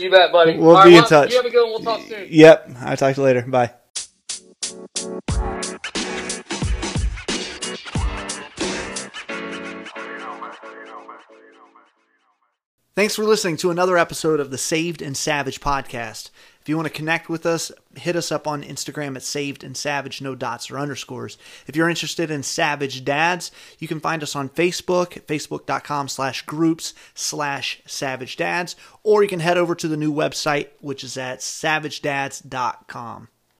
[0.00, 0.56] You bet, buddy.
[0.56, 1.30] We'll All be in well, touch.
[1.30, 1.82] You have a good one.
[1.82, 2.26] We'll talk soon.
[2.30, 2.70] Yep.
[2.80, 3.42] I'll talk to you later.
[3.42, 3.74] Bye.
[12.98, 16.30] Thanks for listening to another episode of the Saved and Savage podcast.
[16.68, 19.74] If you want to connect with us, hit us up on Instagram at Saved and
[19.74, 21.38] Savage, no dots or underscores.
[21.66, 26.92] If you're interested in Savage Dads, you can find us on Facebook facebook.com slash groups
[27.14, 31.38] slash Savage Dads, or you can head over to the new website, which is at
[31.38, 33.28] savagedads.com.